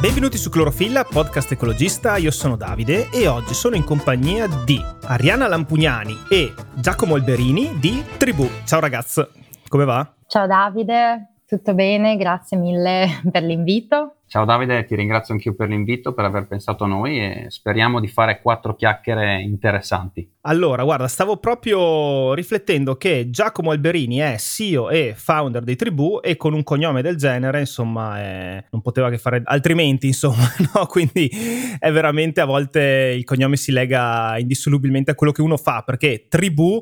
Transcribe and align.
Benvenuti 0.00 0.38
su 0.38 0.48
Clorofilla, 0.48 1.04
podcast 1.04 1.52
ecologista, 1.52 2.16
io 2.16 2.30
sono 2.30 2.56
Davide 2.56 3.10
e 3.10 3.26
oggi 3.26 3.52
sono 3.52 3.76
in 3.76 3.84
compagnia 3.84 4.48
di 4.64 4.82
Ariana 5.02 5.46
Lampugnani 5.46 6.16
e 6.30 6.54
Giacomo 6.74 7.16
Alberini 7.16 7.78
di 7.78 8.02
Tribù. 8.16 8.48
Ciao 8.64 8.80
ragazzi, 8.80 9.22
come 9.68 9.84
va? 9.84 10.10
Ciao 10.26 10.46
Davide, 10.46 11.34
tutto 11.46 11.74
bene, 11.74 12.16
grazie 12.16 12.56
mille 12.56 13.20
per 13.30 13.42
l'invito. 13.42 14.19
Ciao 14.30 14.44
Davide, 14.44 14.84
ti 14.84 14.94
ringrazio 14.94 15.34
anch'io 15.34 15.56
per 15.56 15.68
l'invito, 15.68 16.14
per 16.14 16.24
aver 16.24 16.46
pensato 16.46 16.84
a 16.84 16.86
noi 16.86 17.18
e 17.18 17.46
speriamo 17.48 17.98
di 17.98 18.06
fare 18.06 18.40
quattro 18.40 18.76
chiacchiere 18.76 19.42
interessanti. 19.42 20.34
Allora, 20.42 20.84
guarda, 20.84 21.08
stavo 21.08 21.38
proprio 21.38 22.32
riflettendo 22.32 22.96
che 22.96 23.28
Giacomo 23.28 23.72
Alberini 23.72 24.18
è 24.18 24.36
CEO 24.38 24.88
e 24.88 25.14
founder 25.16 25.64
di 25.64 25.74
Tribù 25.74 26.20
e 26.22 26.36
con 26.36 26.54
un 26.54 26.62
cognome 26.62 27.02
del 27.02 27.16
genere, 27.16 27.58
insomma, 27.58 28.20
è... 28.20 28.64
non 28.70 28.80
poteva 28.82 29.10
che 29.10 29.18
fare 29.18 29.42
altrimenti, 29.44 30.06
insomma, 30.06 30.48
no? 30.74 30.86
Quindi 30.86 31.28
è 31.78 31.90
veramente 31.90 32.40
a 32.40 32.44
volte 32.44 33.12
il 33.16 33.24
cognome 33.24 33.56
si 33.56 33.72
lega 33.72 34.38
indissolubilmente 34.38 35.10
a 35.10 35.16
quello 35.16 35.32
che 35.32 35.42
uno 35.42 35.56
fa, 35.56 35.82
perché 35.84 36.26
Tribù, 36.28 36.80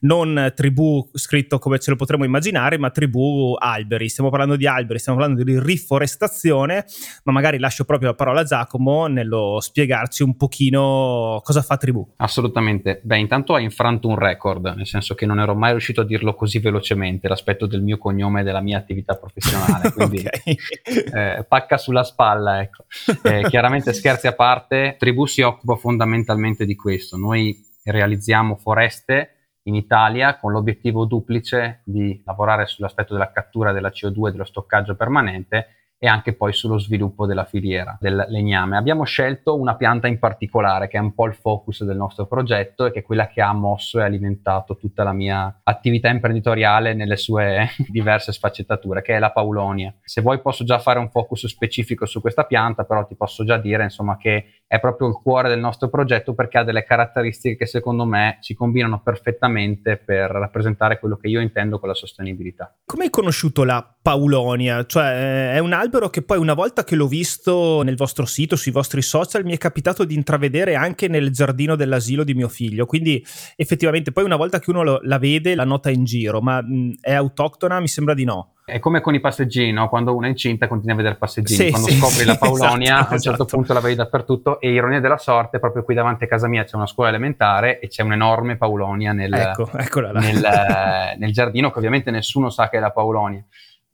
non 0.00 0.52
Tribù 0.54 1.08
scritto 1.14 1.58
come 1.58 1.78
ce 1.78 1.90
lo 1.90 1.96
potremmo 1.96 2.24
immaginare, 2.24 2.76
ma 2.76 2.90
Tribù 2.90 3.56
alberi. 3.58 4.10
Stiamo 4.10 4.28
parlando 4.28 4.56
di 4.56 4.66
alberi, 4.66 4.98
stiamo 4.98 5.18
parlando 5.18 5.42
di 5.42 5.58
riforestazione 5.58 6.84
ma 7.24 7.32
magari 7.32 7.58
lascio 7.58 7.84
proprio 7.84 8.08
la 8.08 8.14
parola 8.14 8.40
a 8.40 8.44
Giacomo 8.44 9.06
nello 9.06 9.58
spiegarci 9.60 10.22
un 10.22 10.36
pochino 10.36 11.40
cosa 11.42 11.62
fa 11.62 11.76
Tribù. 11.76 12.06
Assolutamente. 12.16 13.00
Beh, 13.02 13.18
intanto 13.18 13.54
hai 13.54 13.64
infranto 13.64 14.08
un 14.08 14.18
record, 14.18 14.74
nel 14.76 14.86
senso 14.86 15.14
che 15.14 15.26
non 15.26 15.40
ero 15.40 15.54
mai 15.54 15.70
riuscito 15.70 16.00
a 16.00 16.04
dirlo 16.04 16.34
così 16.34 16.58
velocemente, 16.58 17.28
l'aspetto 17.28 17.66
del 17.66 17.82
mio 17.82 17.98
cognome 17.98 18.40
e 18.40 18.44
della 18.44 18.60
mia 18.60 18.78
attività 18.78 19.16
professionale, 19.16 19.92
quindi 19.94 20.22
eh, 20.24 21.44
pacca 21.46 21.76
sulla 21.76 22.04
spalla, 22.04 22.60
ecco. 22.60 22.84
Eh, 23.22 23.46
chiaramente 23.48 23.92
scherzi 23.92 24.26
a 24.26 24.34
parte, 24.34 24.96
Tribù 24.98 25.26
si 25.26 25.42
occupa 25.42 25.76
fondamentalmente 25.76 26.64
di 26.64 26.74
questo. 26.74 27.16
Noi 27.16 27.56
realizziamo 27.84 28.56
foreste 28.56 29.34
in 29.64 29.74
Italia 29.74 30.38
con 30.38 30.52
l'obiettivo 30.52 31.04
duplice 31.04 31.82
di 31.84 32.22
lavorare 32.24 32.66
sull'aspetto 32.66 33.12
della 33.12 33.30
cattura 33.30 33.72
della 33.72 33.90
CO2 33.90 34.28
e 34.28 34.30
dello 34.32 34.44
stoccaggio 34.44 34.96
permanente 34.96 35.79
e 36.02 36.08
anche 36.08 36.32
poi 36.32 36.54
sullo 36.54 36.78
sviluppo 36.78 37.26
della 37.26 37.44
filiera 37.44 37.94
del 38.00 38.24
legname. 38.28 38.78
Abbiamo 38.78 39.04
scelto 39.04 39.60
una 39.60 39.76
pianta 39.76 40.08
in 40.08 40.18
particolare 40.18 40.88
che 40.88 40.96
è 40.96 41.00
un 41.00 41.12
po' 41.12 41.26
il 41.26 41.34
focus 41.34 41.84
del 41.84 41.98
nostro 41.98 42.26
progetto 42.26 42.86
e 42.86 42.90
che 42.90 43.00
è 43.00 43.02
quella 43.02 43.28
che 43.28 43.42
ha 43.42 43.52
mosso 43.52 44.00
e 44.00 44.04
alimentato 44.04 44.76
tutta 44.76 45.04
la 45.04 45.12
mia 45.12 45.60
attività 45.62 46.08
imprenditoriale 46.08 46.94
nelle 46.94 47.16
sue 47.16 47.68
diverse 47.86 48.32
sfaccettature, 48.32 49.02
che 49.02 49.16
è 49.16 49.18
la 49.18 49.30
paulonia. 49.30 49.94
Se 50.02 50.22
vuoi 50.22 50.40
posso 50.40 50.64
già 50.64 50.78
fare 50.78 50.98
un 50.98 51.10
focus 51.10 51.46
specifico 51.46 52.06
su 52.06 52.22
questa 52.22 52.44
pianta, 52.44 52.84
però 52.84 53.04
ti 53.04 53.14
posso 53.14 53.44
già 53.44 53.58
dire 53.58 53.82
insomma 53.82 54.16
che 54.16 54.59
è 54.70 54.78
proprio 54.78 55.08
il 55.08 55.14
cuore 55.14 55.48
del 55.48 55.58
nostro 55.58 55.88
progetto 55.88 56.32
perché 56.32 56.58
ha 56.58 56.62
delle 56.62 56.84
caratteristiche 56.84 57.56
che 57.56 57.66
secondo 57.66 58.04
me 58.04 58.38
si 58.38 58.54
combinano 58.54 59.02
perfettamente 59.02 59.96
per 59.96 60.30
rappresentare 60.30 61.00
quello 61.00 61.16
che 61.16 61.26
io 61.26 61.40
intendo 61.40 61.80
con 61.80 61.88
la 61.88 61.94
sostenibilità. 61.96 62.72
Come 62.84 63.02
hai 63.02 63.10
conosciuto 63.10 63.64
la 63.64 63.84
Paulonia? 64.00 64.86
Cioè 64.86 65.54
è 65.54 65.58
un 65.58 65.72
albero 65.72 66.08
che 66.08 66.22
poi 66.22 66.38
una 66.38 66.54
volta 66.54 66.84
che 66.84 66.94
l'ho 66.94 67.08
visto 67.08 67.82
nel 67.82 67.96
vostro 67.96 68.26
sito, 68.26 68.54
sui 68.54 68.70
vostri 68.70 69.02
social, 69.02 69.44
mi 69.44 69.54
è 69.54 69.58
capitato 69.58 70.04
di 70.04 70.14
intravedere 70.14 70.76
anche 70.76 71.08
nel 71.08 71.32
giardino 71.32 71.74
dell'asilo 71.74 72.22
di 72.22 72.34
mio 72.34 72.48
figlio, 72.48 72.86
quindi 72.86 73.20
effettivamente 73.56 74.12
poi 74.12 74.22
una 74.22 74.36
volta 74.36 74.60
che 74.60 74.70
uno 74.70 74.84
lo, 74.84 75.00
la 75.02 75.18
vede 75.18 75.56
la 75.56 75.64
nota 75.64 75.90
in 75.90 76.04
giro, 76.04 76.40
ma 76.40 76.62
mh, 76.62 76.98
è 77.00 77.12
autoctona? 77.12 77.80
Mi 77.80 77.88
sembra 77.88 78.14
di 78.14 78.22
no. 78.22 78.52
È 78.70 78.78
come 78.78 79.00
con 79.00 79.14
i 79.14 79.20
passeggini, 79.20 79.72
no? 79.72 79.88
quando 79.88 80.14
uno 80.14 80.26
è 80.26 80.28
incinta 80.28 80.66
continua 80.68 80.94
a 80.94 80.96
vedere 80.96 81.16
passeggini, 81.16 81.64
sì, 81.64 81.70
quando 81.70 81.88
sì, 81.88 81.96
scopri 81.96 82.24
la 82.24 82.36
Paulonia 82.36 82.94
esatto, 82.94 83.10
a 83.10 83.14
un 83.14 83.20
certo 83.20 83.42
esatto. 83.42 83.56
punto 83.56 83.72
la 83.72 83.80
vedi 83.80 83.94
dappertutto 83.96 84.60
e 84.60 84.72
ironia 84.72 85.00
della 85.00 85.18
sorte, 85.18 85.58
proprio 85.58 85.82
qui 85.82 85.94
davanti 85.94 86.24
a 86.24 86.26
casa 86.26 86.48
mia 86.48 86.64
c'è 86.64 86.76
una 86.76 86.86
scuola 86.86 87.08
elementare 87.08 87.80
e 87.80 87.88
c'è 87.88 88.02
un'enorme 88.02 88.56
Paulonia 88.56 89.12
nel, 89.12 89.32
ecco, 89.32 89.68
nel, 89.72 90.48
nel 91.18 91.32
giardino 91.32 91.70
che 91.70 91.78
ovviamente 91.78 92.10
nessuno 92.10 92.50
sa 92.50 92.68
che 92.68 92.76
è 92.76 92.80
la 92.80 92.90
Paulonia 92.90 93.44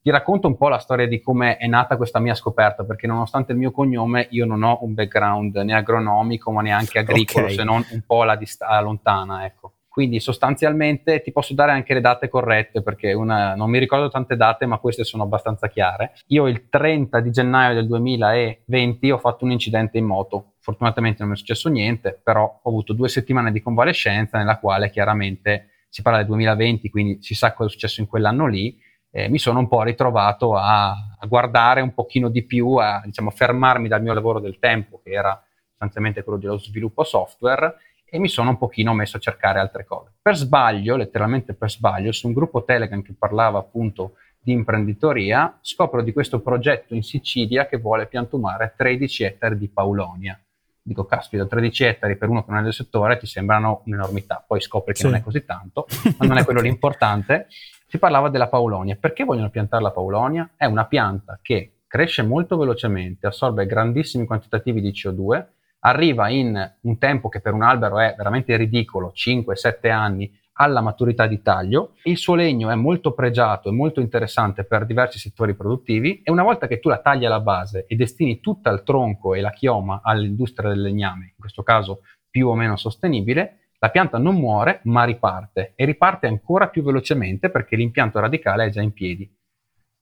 ti 0.07 0.13
racconto 0.13 0.47
un 0.47 0.57
po' 0.57 0.69
la 0.69 0.79
storia 0.79 1.09
di 1.09 1.21
come 1.21 1.57
è 1.57 1.67
nata 1.67 1.97
questa 1.97 2.21
mia 2.21 2.37
scoperta, 2.37 2.85
perché 2.85 3.09
nonostante 3.09 3.51
il 3.51 3.59
mio 3.59 3.73
cognome 3.73 4.29
io 4.31 4.47
non 4.47 4.63
ho 4.63 4.79
un 4.83 4.95
background 4.95 5.57
né 5.57 5.75
agronomico 5.75 6.53
ma 6.53 6.63
neanche 6.63 7.01
agricolo, 7.01 7.47
okay. 7.47 7.57
se 7.57 7.65
non 7.65 7.85
un 7.91 8.03
po' 8.07 8.23
alla, 8.23 8.37
dist- 8.37 8.63
lontana, 8.83 9.45
ecco. 9.45 9.76
Quindi 9.97 10.21
sostanzialmente 10.21 11.23
ti 11.23 11.33
posso 11.33 11.55
dare 11.55 11.73
anche 11.73 11.95
le 11.95 12.03
date 12.03 12.29
corrette 12.29 12.83
perché 12.83 13.15
una, 13.15 13.55
non 13.55 13.71
mi 13.71 13.79
ricordo 13.79 14.11
tante 14.11 14.37
date 14.37 14.67
ma 14.67 14.77
queste 14.77 15.05
sono 15.05 15.23
abbastanza 15.23 15.69
chiare. 15.69 16.13
Io 16.27 16.49
il 16.49 16.69
30 16.69 17.19
di 17.21 17.31
gennaio 17.31 17.73
del 17.73 17.87
2020 17.87 19.11
ho 19.11 19.17
fatto 19.17 19.47
un 19.47 19.53
incidente 19.53 19.97
in 19.97 20.05
moto. 20.05 20.57
Fortunatamente 20.61 21.21
non 21.21 21.31
mi 21.31 21.35
è 21.35 21.39
successo 21.39 21.71
niente, 21.71 22.21
però 22.23 22.61
ho 22.63 22.69
avuto 22.69 22.93
due 22.93 23.09
settimane 23.09 23.51
di 23.53 23.63
convalescenza 23.63 24.37
nella 24.37 24.59
quale 24.59 24.91
chiaramente 24.91 25.87
si 25.89 26.03
parla 26.03 26.19
del 26.19 26.27
2020, 26.27 26.91
quindi 26.91 27.23
si 27.23 27.35
sa 27.35 27.55
cosa 27.55 27.71
è 27.71 27.73
successo 27.73 28.03
in 28.03 28.07
quell'anno 28.07 28.47
lì. 28.47 28.79
Eh, 29.11 29.31
mi 29.31 29.39
sono 29.39 29.61
un 29.61 29.67
po' 29.67 29.83
ritrovato 29.83 30.57
a, 30.57 30.91
a, 30.91 31.27
guardare 31.27 31.81
un 31.81 31.95
pochino 31.95 32.29
di 32.29 32.45
più, 32.45 32.75
a 32.75 33.01
diciamo, 33.03 33.31
fermarmi 33.31 33.89
dal 33.89 34.03
mio 34.03 34.13
lavoro 34.13 34.41
del 34.41 34.59
tempo, 34.59 35.01
che 35.03 35.13
era 35.13 35.43
sostanzialmente 35.71 36.23
quello 36.23 36.39
dello 36.39 36.59
sviluppo 36.59 37.03
software, 37.03 37.77
e 38.17 38.19
mi 38.19 38.29
sono 38.29 38.51
un 38.51 38.57
pochino 38.57 38.95
messo 38.95 39.19
a 39.19 39.21
cercare 39.21 39.61
altre 39.61 39.85
cose. 39.85 40.11
Per 40.23 40.35
sbaglio, 40.35 40.97
letteralmente 40.97 41.53
per 41.53 41.71
sbaglio, 41.71 42.13
su 42.13 42.27
un 42.27 42.33
gruppo 42.33 42.65
Telegram 42.65 43.03
che 43.03 43.15
parlava 43.17 43.59
appunto 43.59 44.15
di 44.41 44.53
imprenditoria, 44.53 45.59
scopro 45.61 46.03
di 46.03 46.15
questo 46.15 46.41
progetto 46.41 46.95
in 46.95 47.03
Sicilia 47.03 47.67
che 47.67 47.77
vuole 47.77 48.07
piantumare 48.07 48.73
13 48.75 49.25
ettari 49.25 49.59
di 49.59 49.69
paulonia. 49.69 50.41
Dico, 50.81 51.05
caspita, 51.05 51.45
13 51.45 51.85
ettari 51.85 52.17
per 52.17 52.31
uno 52.31 52.43
che 52.43 52.53
non 52.53 52.61
è 52.61 52.63
del 52.63 52.73
settore 52.73 53.19
ti 53.19 53.27
sembrano 53.27 53.83
un'enormità, 53.85 54.43
poi 54.47 54.63
scopri 54.63 54.95
che 54.95 55.01
sì. 55.01 55.05
non 55.07 55.17
è 55.17 55.21
così 55.21 55.45
tanto, 55.45 55.87
ma 56.17 56.27
non 56.27 56.39
è 56.39 56.45
quello 56.45 56.61
l'importante. 56.61 57.49
Si 57.89 57.99
parlava 57.99 58.31
della 58.31 58.49
paulonia. 58.49 58.97
Perché 58.97 59.23
vogliono 59.23 59.49
piantare 59.49 59.81
la 59.81 59.93
paulonia? 59.93 60.51
È 60.57 60.65
una 60.65 60.87
pianta 60.87 61.39
che 61.41 61.83
cresce 61.87 62.23
molto 62.23 62.57
velocemente, 62.57 63.29
assorbe 63.29 63.65
grandissimi 63.65 64.27
quantitativi 64.27 64.81
di 64.81 64.91
CO2, 64.91 65.45
arriva 65.87 66.29
in 66.29 66.75
un 66.81 66.99
tempo 66.99 67.29
che 67.29 67.41
per 67.41 67.53
un 67.53 67.63
albero 67.63 68.01
è 68.01 68.15
veramente 68.17 68.57
ridicolo, 68.57 69.13
5-7 69.15 69.91
anni, 69.91 70.31
alla 70.59 70.81
maturità 70.81 71.27
di 71.27 71.43
taglio, 71.43 71.93
il 72.05 72.17
suo 72.17 72.35
legno 72.35 72.71
è 72.71 72.75
molto 72.75 73.13
pregiato 73.13 73.69
e 73.69 73.73
molto 73.73 74.01
interessante 74.01 74.65
per 74.65 74.87
diversi 74.87 75.19
settori 75.19 75.55
produttivi 75.55 76.23
e 76.23 76.31
una 76.31 76.43
volta 76.43 76.67
che 76.67 76.81
tu 76.81 76.89
la 76.89 77.01
tagli 77.01 77.27
alla 77.27 77.41
base 77.41 77.85
e 77.87 77.95
destini 77.95 78.41
tutto 78.41 78.71
il 78.71 78.83
tronco 78.83 79.35
e 79.35 79.43
la 79.43 79.51
chioma 79.51 80.01
all'industria 80.03 80.71
del 80.71 80.81
legname, 80.81 81.25
in 81.25 81.39
questo 81.39 81.63
caso 81.63 82.01
più 82.31 82.49
o 82.49 82.55
meno 82.55 82.77
sostenibile, 82.77 83.69
la 83.79 83.91
pianta 83.91 84.17
non 84.17 84.37
muore 84.37 84.81
ma 84.85 85.05
riparte 85.05 85.75
e 85.77 85.85
riparte 85.85 86.27
ancora 86.27 86.69
più 86.69 86.83
velocemente 86.83 87.51
perché 87.51 87.77
l'impianto 87.77 88.19
radicale 88.19 88.65
è 88.65 88.71
già 88.71 88.81
in 88.81 88.93
piedi. 88.93 89.31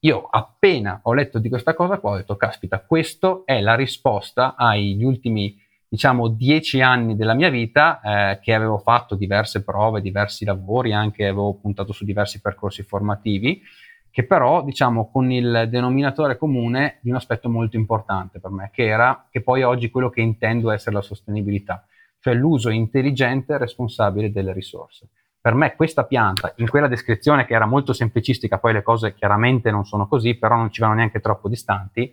Io 0.04 0.28
appena 0.30 1.00
ho 1.02 1.14
letto 1.14 1.38
di 1.38 1.48
questa 1.48 1.74
cosa 1.74 1.98
qua 1.98 2.12
ho 2.12 2.16
detto, 2.16 2.36
caspita, 2.36 2.80
questa 2.80 3.42
è 3.44 3.60
la 3.60 3.74
risposta 3.74 4.54
agli 4.54 5.02
ultimi 5.02 5.62
diciamo, 5.94 6.26
dieci 6.26 6.80
anni 6.80 7.14
della 7.14 7.34
mia 7.34 7.50
vita 7.50 8.00
eh, 8.00 8.40
che 8.40 8.52
avevo 8.52 8.78
fatto 8.78 9.14
diverse 9.14 9.62
prove, 9.62 10.00
diversi 10.00 10.44
lavori, 10.44 10.92
anche 10.92 11.22
avevo 11.24 11.54
puntato 11.54 11.92
su 11.92 12.04
diversi 12.04 12.40
percorsi 12.40 12.82
formativi, 12.82 13.62
che 14.10 14.26
però, 14.26 14.64
diciamo, 14.64 15.08
con 15.08 15.30
il 15.30 15.68
denominatore 15.70 16.36
comune 16.36 16.98
di 17.00 17.10
un 17.10 17.16
aspetto 17.16 17.48
molto 17.48 17.76
importante 17.76 18.40
per 18.40 18.50
me, 18.50 18.70
che 18.72 18.86
era, 18.86 19.28
che 19.30 19.40
poi 19.40 19.62
oggi 19.62 19.88
quello 19.88 20.10
che 20.10 20.20
intendo 20.20 20.72
essere 20.72 20.96
la 20.96 21.00
sostenibilità, 21.00 21.86
cioè 22.18 22.34
l'uso 22.34 22.70
intelligente 22.70 23.52
e 23.52 23.58
responsabile 23.58 24.32
delle 24.32 24.52
risorse. 24.52 25.10
Per 25.40 25.54
me 25.54 25.76
questa 25.76 26.04
pianta, 26.04 26.54
in 26.56 26.68
quella 26.68 26.88
descrizione 26.88 27.44
che 27.46 27.54
era 27.54 27.66
molto 27.66 27.92
semplicistica, 27.92 28.58
poi 28.58 28.72
le 28.72 28.82
cose 28.82 29.14
chiaramente 29.14 29.70
non 29.70 29.84
sono 29.84 30.08
così, 30.08 30.34
però 30.34 30.56
non 30.56 30.72
ci 30.72 30.80
vanno 30.80 30.94
neanche 30.94 31.20
troppo 31.20 31.48
distanti, 31.48 32.12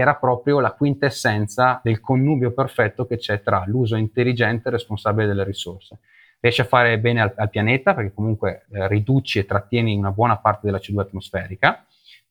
era 0.00 0.14
proprio 0.14 0.60
la 0.60 0.72
quintessenza 0.72 1.80
del 1.82 2.00
connubio 2.00 2.52
perfetto 2.52 3.04
che 3.04 3.16
c'è 3.16 3.42
tra 3.42 3.64
l'uso 3.66 3.96
intelligente 3.96 4.68
e 4.68 4.72
responsabile 4.72 5.26
delle 5.26 5.44
risorse. 5.44 5.98
Riesci 6.40 6.60
a 6.60 6.64
fare 6.64 7.00
bene 7.00 7.20
al, 7.20 7.32
al 7.36 7.50
pianeta 7.50 7.94
perché 7.94 8.12
comunque 8.14 8.66
eh, 8.70 8.86
riduci 8.86 9.40
e 9.40 9.44
trattieni 9.44 9.96
una 9.96 10.12
buona 10.12 10.38
parte 10.38 10.66
della 10.66 10.78
CO2 10.78 11.00
atmosferica, 11.00 11.84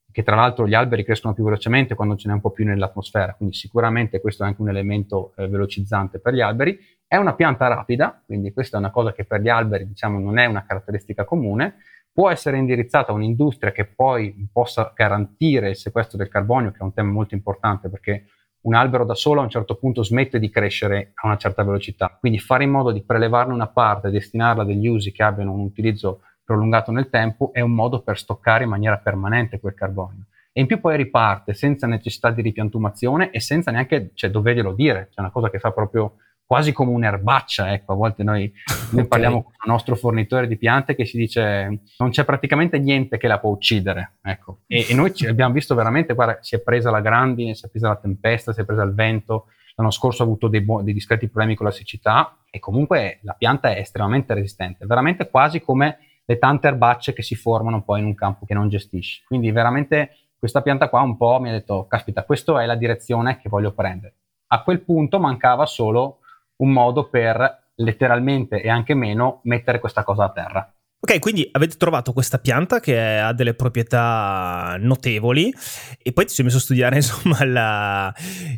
che 0.10 0.24
tra 0.24 0.36
l'altro 0.36 0.66
gli 0.66 0.74
alberi 0.74 1.04
crescono 1.04 1.34
più 1.34 1.44
velocemente 1.44 1.94
quando 1.94 2.16
ce 2.16 2.30
n'è 2.30 2.34
un 2.34 2.42
po' 2.42 2.52
più 2.52 2.64
nell'atmosfera, 2.64 3.34
quindi 3.34 3.54
sicuramente 3.56 4.22
questo 4.22 4.44
è 4.44 4.48
anche 4.48 4.62
un 4.62 4.70
elemento 4.70 5.34
eh, 5.36 5.48
velocizzante 5.48 6.20
per 6.20 6.34
gli 6.34 6.42
alberi. 6.42 6.80
È 7.06 7.18
una 7.18 7.36
pianta 7.36 7.68
rapida, 7.68 8.22
quindi 8.26 8.54
questa 8.54 8.78
è 8.78 8.80
una 8.80 8.92
cosa 8.92 9.12
che 9.12 9.26
per 9.26 9.42
gli 9.42 9.50
alberi 9.50 9.88
diciamo 9.88 10.20
non 10.20 10.38
è 10.38 10.46
una 10.46 10.66
caratteristica 10.66 11.26
comune, 11.26 11.76
può 12.18 12.32
essere 12.32 12.58
indirizzata 12.58 13.12
a 13.12 13.14
un'industria 13.14 13.72
che 13.72 13.86
poi 13.86 14.50
possa 14.52 14.92
garantire 14.96 15.70
il 15.70 15.76
sequestro 15.76 16.18
del 16.18 16.30
carbonio, 16.30 16.72
che 16.72 16.80
è 16.80 16.84
un 16.84 16.92
tema 16.92 17.12
molto 17.12 17.36
importante 17.36 17.90
perché 17.90 18.30
un 18.62 18.74
albero 18.74 19.06
da 19.06 19.14
solo 19.14 19.40
a 19.40 19.44
un 19.44 19.52
certo 19.52 19.76
punto 19.76 20.02
smette 20.02 20.40
di 20.40 20.50
crescere 20.50 21.12
a 21.14 21.28
una 21.28 21.38
certa 21.38 21.62
velocità. 21.64 22.18
Quindi 22.20 22.40
fare 22.40 22.64
in 22.64 22.72
modo 22.72 22.92
di 22.92 23.04
prelevarne 23.04 23.54
una 23.54 23.68
parte 23.68 24.08
e 24.08 24.10
destinarla 24.10 24.64
a 24.64 24.66
degli 24.66 24.88
usi 24.88 25.12
che 25.12 25.22
abbiano 25.22 25.52
un 25.52 25.60
utilizzo 25.60 26.22
prolungato 26.44 26.92
nel 26.92 27.12
tempo 27.12 27.54
è 27.54 27.62
un 27.62 27.76
modo 27.76 28.02
per 28.02 28.18
stoccare 28.18 28.64
in 28.64 28.72
maniera 28.72 28.98
permanente 28.98 29.60
quel 29.60 29.76
carbonio. 29.76 30.24
e 30.52 30.62
in 30.62 30.66
più 30.66 30.80
poi 30.80 30.98
riparte 30.98 31.54
senza 31.54 31.86
necessità 31.86 32.32
di 32.32 32.42
ripiantumazione 32.42 33.30
e 33.30 33.40
senza 33.40 33.70
neanche 33.70 34.10
cioè, 34.16 34.32
doverglielo 34.32 34.74
dire, 34.74 35.10
c'è 35.12 35.20
una 35.20 35.30
cosa 35.30 35.52
che 35.52 35.60
fa 35.60 35.70
proprio 35.70 36.16
quasi 36.48 36.72
come 36.72 36.92
un'erbaccia, 36.92 37.74
ecco, 37.74 37.92
a 37.92 37.96
volte 37.96 38.24
noi, 38.24 38.52
noi 38.92 39.04
okay. 39.04 39.08
parliamo 39.08 39.44
con 39.44 39.52
il 39.52 39.70
nostro 39.70 39.96
fornitore 39.96 40.48
di 40.48 40.58
piante 40.58 40.96
che 40.96 41.06
ci 41.06 41.18
dice 41.18 41.82
non 41.98 42.10
c'è 42.10 42.24
praticamente 42.24 42.80
niente 42.80 43.18
che 43.18 43.28
la 43.28 43.38
può 43.38 43.52
uccidere, 43.52 44.14
ecco, 44.24 44.60
e, 44.66 44.88
e 44.90 44.94
noi 44.94 45.12
abbiamo 45.28 45.54
visto 45.54 45.76
veramente, 45.76 46.14
guarda, 46.14 46.38
si 46.42 46.56
è 46.56 46.62
presa 46.62 46.90
la 46.90 47.02
grandine, 47.02 47.54
si 47.54 47.66
è 47.66 47.70
presa 47.70 47.90
la 47.90 47.98
tempesta, 47.98 48.54
si 48.54 48.62
è 48.62 48.66
presa 48.66 48.84
il 48.84 48.94
vento, 48.94 49.48
l'anno 49.76 49.92
scorso 49.92 50.24
ha 50.24 50.26
avuto 50.26 50.48
dei, 50.48 50.62
bu- 50.62 50.82
dei 50.84 50.94
discreti 50.94 51.28
problemi 51.28 51.56
con 51.56 51.66
la 51.66 51.72
siccità 51.74 52.38
e 52.50 52.60
comunque 52.60 53.20
la 53.24 53.34
pianta 53.34 53.76
è 53.76 53.80
estremamente 53.80 54.34
resistente, 54.34 54.86
veramente 54.86 55.30
quasi 55.30 55.60
come 55.60 55.98
le 56.24 56.38
tante 56.40 56.68
erbacce 56.68 57.12
che 57.12 57.24
si 57.24 57.36
formano 57.36 57.84
poi 57.84 58.00
in 58.00 58.06
un 58.06 58.16
campo 58.16 58.46
che 58.46 58.54
non 58.54 58.70
gestisci, 58.70 59.24
quindi 59.28 59.52
veramente 59.52 60.12
questa 60.40 60.62
pianta 60.62 60.88
qua 60.88 61.02
un 61.02 61.18
po' 61.18 61.40
mi 61.42 61.50
ha 61.50 61.52
detto, 61.52 61.88
caspita, 61.88 62.24
questa 62.24 62.62
è 62.62 62.66
la 62.66 62.76
direzione 62.76 63.38
che 63.38 63.50
voglio 63.50 63.74
prendere. 63.74 64.14
A 64.48 64.62
quel 64.64 64.82
punto 64.82 65.20
mancava 65.20 65.66
solo 65.66 66.20
un 66.58 66.72
modo 66.72 67.10
per 67.10 67.72
letteralmente 67.76 68.62
e 68.62 68.70
anche 68.70 68.94
meno 68.94 69.42
mettere 69.44 69.80
questa 69.80 70.04
cosa 70.04 70.26
a 70.26 70.32
terra. 70.32 70.72
Ok, 71.00 71.20
quindi 71.20 71.48
avete 71.52 71.78
trovato 71.78 72.12
questa 72.12 72.40
pianta 72.40 72.80
che 72.80 73.00
ha 73.00 73.32
delle 73.32 73.54
proprietà 73.54 74.78
notevoli 74.80 75.54
e 76.02 76.12
poi 76.12 76.26
ti 76.26 76.34
sei 76.34 76.44
messo 76.44 76.58
a 76.58 76.62
studiare 76.62 76.96
insomma 76.98 77.46
la, 77.46 78.14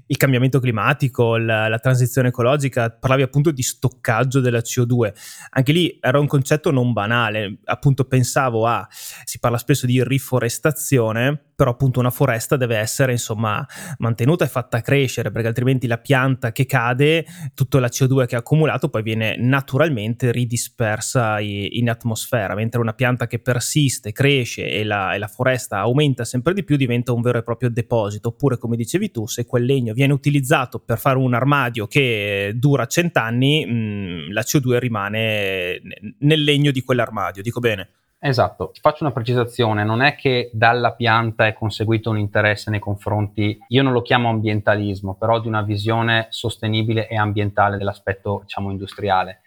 il 0.07 0.15
cambiamento 0.15 0.61
climatico, 0.61 1.35
la, 1.35 1.67
la, 1.67 1.79
transizione 1.79 2.29
ecologica, 2.29 2.91
parlavi 2.91 3.23
appunto 3.23 3.51
di 3.51 3.61
stoccaggio 3.61 4.39
della 4.39 4.59
CO2. 4.59 5.11
Anche 5.49 5.71
lì 5.73 5.97
era 5.99 6.17
un 6.17 6.27
concetto 6.27 6.71
non 6.71 6.93
banale, 6.93 7.59
appunto 7.65 8.05
pensavo 8.05 8.65
a, 8.65 8.87
si 8.89 9.37
parla 9.37 9.57
spesso 9.57 9.85
di 9.85 10.01
riforestazione, 10.01 11.48
però 11.59 11.71
appunto 11.71 11.99
una 11.99 12.09
foresta 12.09 12.55
deve 12.55 12.77
essere 12.77 13.11
insomma 13.11 13.67
mantenuta 13.97 14.45
e 14.45 14.47
fatta 14.47 14.79
crescere 14.79 15.29
perché 15.29 15.49
altrimenti 15.49 15.87
la 15.87 15.97
pianta 15.97 16.53
che 16.53 16.65
cade, 16.65 17.25
tutta 17.53 17.81
la 17.81 17.87
CO2 17.87 18.27
che 18.27 18.35
ha 18.35 18.39
accumulato 18.39 18.87
poi 18.87 19.01
viene 19.01 19.35
naturalmente 19.37 20.31
ridispersa 20.31 21.41
in 21.41 21.89
atmosfera, 21.89 22.55
mentre 22.55 22.79
una 22.79 22.93
pianta 22.93 23.27
che 23.27 23.39
persiste, 23.39 24.13
cresce 24.13 24.69
e 24.69 24.85
la, 24.85 25.13
e 25.13 25.17
la 25.17 25.27
foresta 25.27 25.79
aumenta 25.79 26.23
sempre 26.23 26.53
di 26.53 26.63
più 26.63 26.77
diventa 26.77 27.11
un 27.11 27.19
vero 27.19 27.39
e 27.39 27.43
proprio 27.43 27.69
deposito, 27.69 28.29
oppure 28.29 28.57
come 28.57 28.77
dicevi 28.77 29.11
tu, 29.11 29.27
se 29.27 29.45
quel 29.45 29.65
legno 29.65 29.91
viene 29.91 30.13
utilizzato 30.13 30.79
per 30.79 30.97
fare 30.97 31.17
un 31.17 31.33
armadio 31.33 31.87
che 31.87 32.53
dura 32.55 32.85
cent'anni, 32.85 33.65
mh, 33.65 34.31
la 34.31 34.43
CO2 34.43 34.77
rimane 34.79 35.81
nel 36.19 36.41
legno 36.41 36.71
di 36.71 36.81
quell'armadio, 36.83 37.41
dico 37.41 37.59
bene? 37.59 37.89
Esatto, 38.21 38.71
ti 38.73 38.81
faccio 38.81 39.05
una 39.05 39.13
precisazione, 39.13 39.85
non 39.85 40.01
è 40.01 40.15
che 40.15 40.49
dalla 40.51 40.93
pianta 40.93 41.47
è 41.47 41.53
conseguito 41.53 42.09
un 42.09 42.17
interesse 42.17 42.69
nei 42.69 42.81
confronti, 42.81 43.57
io 43.69 43.81
non 43.81 43.93
lo 43.93 44.01
chiamo 44.01 44.27
ambientalismo, 44.27 45.15
però 45.15 45.39
di 45.39 45.47
una 45.47 45.61
visione 45.61 46.27
sostenibile 46.29 47.07
e 47.07 47.15
ambientale 47.15 47.77
dell'aspetto, 47.77 48.41
diciamo, 48.43 48.71
industriale. 48.71 49.39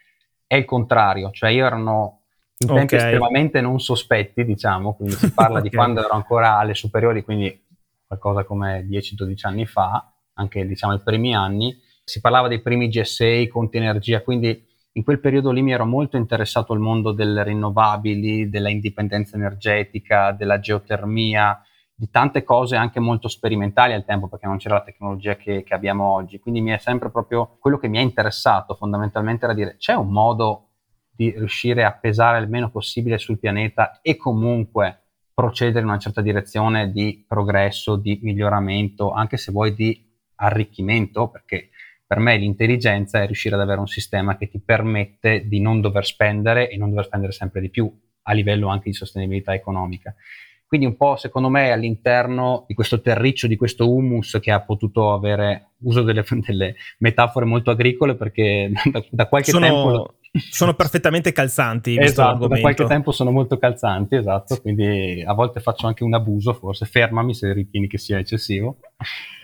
È 0.47 0.55
il 0.55 0.65
contrario, 0.65 1.31
cioè 1.33 1.51
io 1.51 1.67
erano 1.67 2.21
in 2.59 2.69
tempi 2.69 2.95
okay. 2.95 3.07
estremamente 3.07 3.61
non 3.61 3.79
sospetti, 3.79 4.43
diciamo, 4.43 4.95
quindi 4.95 5.17
si 5.17 5.31
parla 5.35 5.59
okay. 5.59 5.69
di 5.69 5.77
quando 5.77 6.03
ero 6.03 6.15
ancora 6.15 6.57
alle 6.57 6.75
superiori, 6.75 7.23
quindi 7.23 7.67
qualcosa 8.07 8.45
come 8.45 8.87
10-12 8.89 9.35
anni 9.43 9.67
fa, 9.67 10.11
anche 10.35 10.67
diciamo 10.67 10.95
i 10.95 11.01
primi 11.01 11.35
anni, 11.35 11.79
si 12.05 12.21
parlava 12.21 12.49
dei 12.49 12.63
primi 12.63 12.89
GSA, 12.89 13.47
conti 13.51 13.77
energia, 13.77 14.23
quindi 14.23 14.67
in 14.95 15.05
quel 15.05 15.21
periodo 15.21 15.51
lì 15.51 15.63
mi 15.63 15.73
ero 15.73 15.87
molto 15.87 16.17
interessato 16.17 16.73
al 16.73 16.79
mondo 16.79 17.13
delle 17.13 17.43
rinnovabili, 17.43 18.51
della 18.51 18.69
indipendenza 18.69 19.37
energetica, 19.37 20.33
della 20.33 20.61
geotermia, 20.61 21.63
di 21.95 22.11
tante 22.11 22.43
cose 22.43 22.77
anche 22.77 23.01
molto 23.01 23.29
sperimentali 23.29 23.93
al 23.93 24.05
tempo 24.05 24.29
perché 24.29 24.47
non 24.47 24.59
c'era 24.59 24.77
la 24.77 24.83
tecnologia 24.83 25.37
che, 25.37 25.63
che 25.63 25.75
abbiamo 25.75 26.13
oggi. 26.13 26.39
Quindi 26.41 26.61
mi 26.61 26.73
è 26.73 26.79
sempre 26.79 27.11
proprio 27.11 27.57
quello 27.59 27.79
che 27.79 27.89
mi 27.89 27.99
ha 27.99 28.03
interessato 28.03 28.75
fondamentalmente 28.75 29.45
era 29.45 29.55
dire 29.55 29.77
c'è 29.79 29.95
un 29.95 30.11
modo 30.11 30.69
di 31.15 31.31
riuscire 31.31 31.85
a 31.85 31.93
pesare 31.93 32.41
il 32.41 32.49
meno 32.49 32.71
possibile 32.71 33.19
sul 33.19 33.39
pianeta 33.39 34.01
e 34.03 34.17
comunque 34.17 35.03
procedere 35.33 35.81
in 35.81 35.87
una 35.87 35.99
certa 35.99 36.21
direzione 36.21 36.91
di 36.91 37.25
progresso, 37.27 37.97
di 37.97 38.19
miglioramento, 38.23 39.13
anche 39.13 39.37
se 39.37 39.53
vuoi 39.53 39.75
di 39.75 40.11
arricchimento, 40.37 41.29
perché 41.29 41.71
per 42.13 42.21
me 42.21 42.37
l'intelligenza 42.37 43.23
è 43.23 43.25
riuscire 43.25 43.55
ad 43.55 43.63
avere 43.63 43.81
un 43.81 43.87
sistema 43.87 44.37
che 44.37 44.47
ti 44.47 44.61
permette 44.61 45.49
di 45.49 45.61
non 45.61 45.81
dover 45.81 46.05
spendere 46.05 46.69
e 46.69 46.77
non 46.77 46.91
dover 46.91 47.07
spendere 47.07 47.33
sempre 47.33 47.63
di 47.63 47.71
più 47.71 47.91
a 48.25 48.33
livello 48.35 48.69
anche 48.69 48.91
di 48.91 48.93
sostenibilità 48.93 49.55
economica. 49.55 50.15
Quindi 50.67 50.87
un 50.87 50.95
po' 50.99 51.17
secondo 51.17 51.49
me 51.49 51.73
all'interno 51.73 52.67
di 52.69 52.75
questo 52.75 53.01
terriccio, 53.01 53.47
di 53.47 53.57
questo 53.57 53.91
humus 53.91 54.39
che 54.43 54.51
ha 54.51 54.61
potuto 54.61 55.15
avere, 55.15 55.71
uso 55.85 56.03
delle, 56.03 56.23
delle 56.47 56.75
metafore 56.99 57.47
molto 57.47 57.71
agricole 57.71 58.15
perché 58.15 58.71
da, 58.93 59.03
da 59.09 59.27
qualche 59.27 59.51
Sono... 59.51 59.65
tempo 59.65 60.15
sono 60.51 60.75
perfettamente 60.75 61.33
calzanti. 61.33 61.99
Esatto, 61.99 62.47
da 62.47 62.59
qualche 62.59 62.85
tempo 62.85 63.13
sono 63.13 63.31
molto 63.31 63.59
calzanti, 63.59 64.17
esatto, 64.17 64.61
quindi 64.61 65.23
a 65.27 65.35
volte 65.35 65.61
faccio 65.61 65.87
anche 65.87 66.05
un 66.05 66.15
abuso, 66.15 66.55
forse 66.55 66.87
fermami 66.87 67.35
se 67.35 67.53
ritieni 67.53 67.87
che 67.87 67.99
sia 67.99 68.19
eccessivo. 68.19 68.79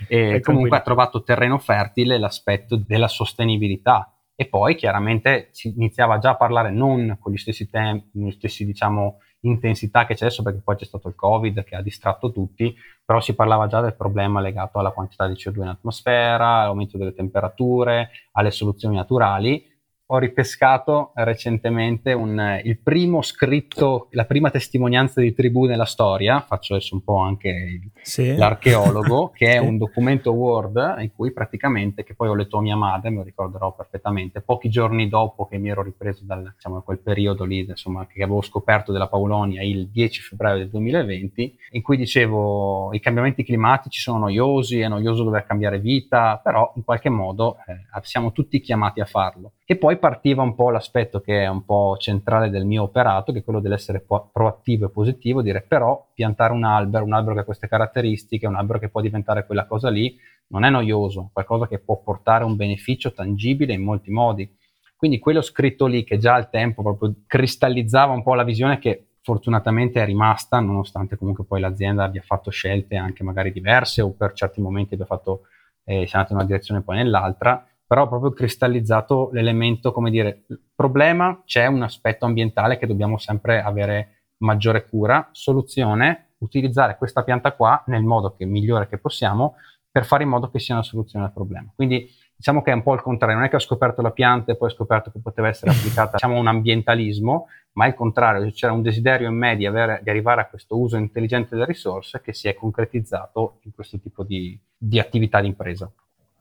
E 0.08 0.34
ecco 0.34 0.52
comunque 0.52 0.78
ha 0.78 0.82
trovato 0.82 1.22
terreno 1.22 1.58
fertile 1.58 2.18
l'aspetto 2.18 2.76
della 2.76 3.08
sostenibilità 3.08 4.14
e 4.34 4.46
poi 4.46 4.76
chiaramente 4.76 5.48
si 5.50 5.74
iniziava 5.76 6.18
già 6.18 6.30
a 6.30 6.36
parlare 6.36 6.70
non 6.70 7.18
con 7.20 7.32
gli 7.32 7.38
stessi 7.38 7.68
tempi, 7.68 8.08
gli 8.12 8.30
stessi 8.30 8.64
diciamo 8.64 9.18
intensità 9.40 10.06
che 10.06 10.14
c'è 10.14 10.24
adesso 10.24 10.42
perché 10.42 10.60
poi 10.64 10.76
c'è 10.76 10.84
stato 10.84 11.08
il 11.08 11.14
covid 11.14 11.64
che 11.64 11.76
ha 11.76 11.82
distratto 11.82 12.32
tutti, 12.32 12.74
però 13.04 13.20
si 13.20 13.34
parlava 13.34 13.66
già 13.66 13.80
del 13.80 13.94
problema 13.94 14.40
legato 14.40 14.78
alla 14.78 14.90
quantità 14.90 15.28
di 15.28 15.34
CO2 15.34 15.62
in 15.62 15.68
atmosfera, 15.68 16.60
all'aumento 16.60 16.96
delle 16.96 17.12
temperature, 17.12 18.10
alle 18.32 18.50
soluzioni 18.50 18.96
naturali 18.96 19.76
ho 20.10 20.18
ripescato 20.18 21.10
recentemente 21.16 22.14
un, 22.14 22.60
il 22.64 22.78
primo 22.78 23.20
scritto, 23.20 24.08
la 24.12 24.24
prima 24.24 24.50
testimonianza 24.50 25.20
di 25.20 25.34
tribù 25.34 25.66
nella 25.66 25.84
storia, 25.84 26.40
faccio 26.40 26.74
adesso 26.74 26.94
un 26.94 27.04
po' 27.04 27.18
anche 27.18 27.48
il, 27.48 27.90
sì. 28.00 28.34
l'archeologo, 28.34 29.32
che 29.36 29.52
è 29.52 29.58
un 29.58 29.76
documento 29.76 30.32
Word 30.32 30.96
in 31.00 31.12
cui 31.14 31.30
praticamente, 31.30 32.04
che 32.04 32.14
poi 32.14 32.28
ho 32.28 32.34
letto 32.34 32.56
a 32.56 32.62
mia 32.62 32.76
madre, 32.76 33.10
me 33.10 33.16
lo 33.16 33.22
ricorderò 33.22 33.74
perfettamente, 33.74 34.40
pochi 34.40 34.70
giorni 34.70 35.10
dopo 35.10 35.46
che 35.46 35.58
mi 35.58 35.68
ero 35.68 35.82
ripreso 35.82 36.24
dal, 36.24 36.54
diciamo, 36.54 36.80
quel 36.80 37.00
periodo 37.00 37.44
lì, 37.44 37.66
insomma, 37.68 38.06
che 38.06 38.22
avevo 38.22 38.40
scoperto 38.40 38.92
della 38.92 39.08
Paulonia 39.08 39.62
il 39.62 39.88
10 39.88 40.22
febbraio 40.22 40.56
del 40.56 40.70
2020, 40.70 41.58
in 41.72 41.82
cui 41.82 41.98
dicevo 41.98 42.94
i 42.94 43.00
cambiamenti 43.00 43.44
climatici 43.44 44.00
sono 44.00 44.20
noiosi, 44.20 44.80
è 44.80 44.88
noioso 44.88 45.22
dover 45.22 45.44
cambiare 45.44 45.78
vita, 45.80 46.40
però 46.42 46.72
in 46.76 46.82
qualche 46.84 47.10
modo 47.10 47.58
eh, 47.66 48.00
siamo 48.04 48.32
tutti 48.32 48.58
chiamati 48.60 49.00
a 49.02 49.04
farlo. 49.04 49.52
E 49.70 49.76
poi 49.76 49.98
partiva 49.98 50.42
un 50.42 50.54
po' 50.54 50.70
l'aspetto 50.70 51.20
che 51.20 51.42
è 51.42 51.46
un 51.46 51.62
po' 51.62 51.98
centrale 51.98 52.48
del 52.48 52.64
mio 52.64 52.84
operato, 52.84 53.32
che 53.32 53.40
è 53.40 53.44
quello 53.44 53.60
dell'essere 53.60 54.00
po- 54.00 54.30
proattivo 54.32 54.86
e 54.86 54.88
positivo, 54.90 55.42
dire 55.42 55.60
però 55.60 56.08
piantare 56.14 56.54
un 56.54 56.64
albero, 56.64 57.04
un 57.04 57.12
albero 57.12 57.34
che 57.34 57.40
ha 57.40 57.44
queste 57.44 57.68
caratteristiche, 57.68 58.46
un 58.46 58.54
albero 58.54 58.78
che 58.78 58.88
può 58.88 59.02
diventare 59.02 59.44
quella 59.44 59.66
cosa 59.66 59.90
lì, 59.90 60.18
non 60.46 60.64
è 60.64 60.70
noioso, 60.70 61.26
è 61.26 61.32
qualcosa 61.34 61.68
che 61.68 61.80
può 61.80 61.98
portare 61.98 62.44
un 62.44 62.56
beneficio 62.56 63.12
tangibile 63.12 63.74
in 63.74 63.82
molti 63.82 64.10
modi. 64.10 64.50
Quindi 64.96 65.18
quello 65.18 65.42
scritto 65.42 65.84
lì 65.84 66.02
che 66.02 66.16
già 66.16 66.32
al 66.32 66.48
tempo 66.48 66.80
proprio 66.80 67.14
cristallizzava 67.26 68.14
un 68.14 68.22
po' 68.22 68.32
la 68.32 68.44
visione 68.44 68.78
che 68.78 69.08
fortunatamente 69.20 70.00
è 70.00 70.06
rimasta, 70.06 70.60
nonostante 70.60 71.18
comunque 71.18 71.44
poi 71.44 71.60
l'azienda 71.60 72.04
abbia 72.04 72.22
fatto 72.22 72.50
scelte 72.50 72.96
anche 72.96 73.22
magari 73.22 73.52
diverse 73.52 74.00
o 74.00 74.12
per 74.12 74.32
certi 74.32 74.62
momenti 74.62 74.94
abbia 74.94 75.04
fatto, 75.04 75.42
eh, 75.84 76.06
sia 76.06 76.20
andata 76.20 76.32
in 76.32 76.38
una 76.38 76.46
direzione 76.46 76.80
e 76.80 76.84
poi 76.84 76.96
nell'altra, 76.96 77.67
però 77.88 78.06
proprio 78.06 78.32
cristallizzato 78.32 79.30
l'elemento, 79.32 79.92
come 79.92 80.10
dire, 80.10 80.44
problema, 80.74 81.42
c'è 81.46 81.64
un 81.66 81.82
aspetto 81.82 82.26
ambientale 82.26 82.76
che 82.76 82.86
dobbiamo 82.86 83.16
sempre 83.16 83.62
avere 83.62 84.26
maggiore 84.42 84.86
cura, 84.86 85.30
soluzione, 85.32 86.34
utilizzare 86.40 86.98
questa 86.98 87.24
pianta 87.24 87.52
qua 87.52 87.82
nel 87.86 88.02
modo 88.02 88.36
che 88.36 88.44
migliore 88.44 88.88
che 88.88 88.98
possiamo 88.98 89.54
per 89.90 90.04
fare 90.04 90.22
in 90.22 90.28
modo 90.28 90.50
che 90.50 90.58
sia 90.60 90.74
una 90.74 90.84
soluzione 90.84 91.24
al 91.24 91.32
problema. 91.32 91.72
Quindi 91.74 92.06
diciamo 92.36 92.60
che 92.60 92.70
è 92.70 92.74
un 92.74 92.82
po' 92.82 92.92
il 92.92 93.00
contrario, 93.00 93.36
non 93.36 93.46
è 93.46 93.48
che 93.48 93.56
ho 93.56 93.60
scoperto 93.60 94.02
la 94.02 94.12
pianta 94.12 94.52
e 94.52 94.56
poi 94.56 94.68
ho 94.68 94.72
scoperto 94.72 95.10
che 95.10 95.20
poteva 95.20 95.48
essere 95.48 95.70
applicata, 95.72 96.12
diciamo, 96.12 96.38
un 96.38 96.46
ambientalismo, 96.46 97.46
ma 97.72 97.86
è 97.86 97.88
il 97.88 97.94
contrario, 97.94 98.50
c'era 98.52 98.74
un 98.74 98.82
desiderio 98.82 99.28
in 99.28 99.34
me 99.34 99.56
di, 99.56 99.64
avere, 99.64 100.00
di, 100.02 100.10
arrivare 100.10 100.42
a 100.42 100.46
questo 100.46 100.78
uso 100.78 100.98
intelligente 100.98 101.54
delle 101.54 101.64
risorse 101.66 102.20
che 102.20 102.34
si 102.34 102.48
è 102.48 102.54
concretizzato 102.54 103.60
in 103.62 103.72
questo 103.72 103.98
tipo 103.98 104.24
di, 104.24 104.60
di 104.76 105.00
attività 105.00 105.40
di 105.40 105.46
impresa. 105.46 105.90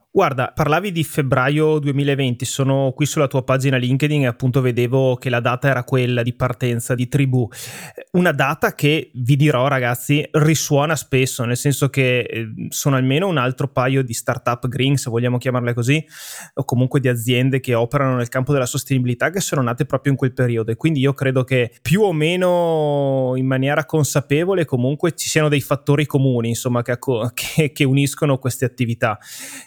Guarda, 0.10 0.52
parlavi 0.56 0.92
di 0.92 1.04
febbraio 1.04 1.78
2020, 1.78 2.44
sono 2.46 2.92
qui 2.96 3.06
sulla 3.06 3.28
tua 3.28 3.44
pagina 3.44 3.78
LinkedIn 3.78 4.24
e 4.24 4.26
appunto 4.26 4.62
vedevo 4.62 5.16
che 5.16 5.30
la 5.30 5.42
data 5.42 5.68
era 5.68 5.84
quella 5.84 6.24
di 6.24 6.34
partenza 6.34 6.96
di 6.96 7.08
Tribù. 7.08 7.48
Una 8.14 8.32
data 8.32 8.74
che 8.74 9.12
vi 9.14 9.36
dirò 9.36 9.68
ragazzi 9.68 10.28
risuona 10.32 10.96
spesso, 10.96 11.44
nel 11.44 11.58
senso 11.58 11.90
che 11.90 12.22
eh, 12.22 12.48
sono 12.70 12.96
almeno 12.96 13.28
un 13.28 13.38
altro 13.38 13.68
paio 13.68 14.02
di 14.02 14.14
startup 14.14 14.68
green, 14.68 14.96
se 14.96 15.12
vogliamo 15.12 15.38
chiamarle 15.38 15.76
così, 15.76 16.04
o 16.56 16.64
comunque 16.64 17.00
di 17.00 17.10
aziende 17.10 17.60
che 17.60 17.76
operano 17.76 18.16
nel 18.16 18.30
campo 18.30 18.54
della 18.54 18.66
sostenibilità 18.66 19.30
che 19.30 19.42
sono 19.42 19.62
nate 19.62 19.86
proprio 19.86 20.14
in 20.14 20.18
quel 20.18 20.34
periodo 20.34 20.72
e 20.72 20.78
quindi 20.78 21.00
io 21.02 21.14
credo 21.14 21.44
che 21.44 21.72
più 21.80 22.02
o 22.02 22.14
meno 22.14 23.34
in 23.36 23.46
maniera 23.46 23.86
consapevole 23.86 24.66
comunque 24.66 25.14
ci 25.14 25.30
siano 25.30 25.50
dei 25.50 25.62
fattori 25.62 26.08
comuni, 26.08 26.50
insomma, 26.50 26.82
che, 26.82 26.98
che, 27.36 27.72
che 27.72 27.84
uniscono 27.84 28.40
queste 28.40 28.66
attività. 28.66 29.20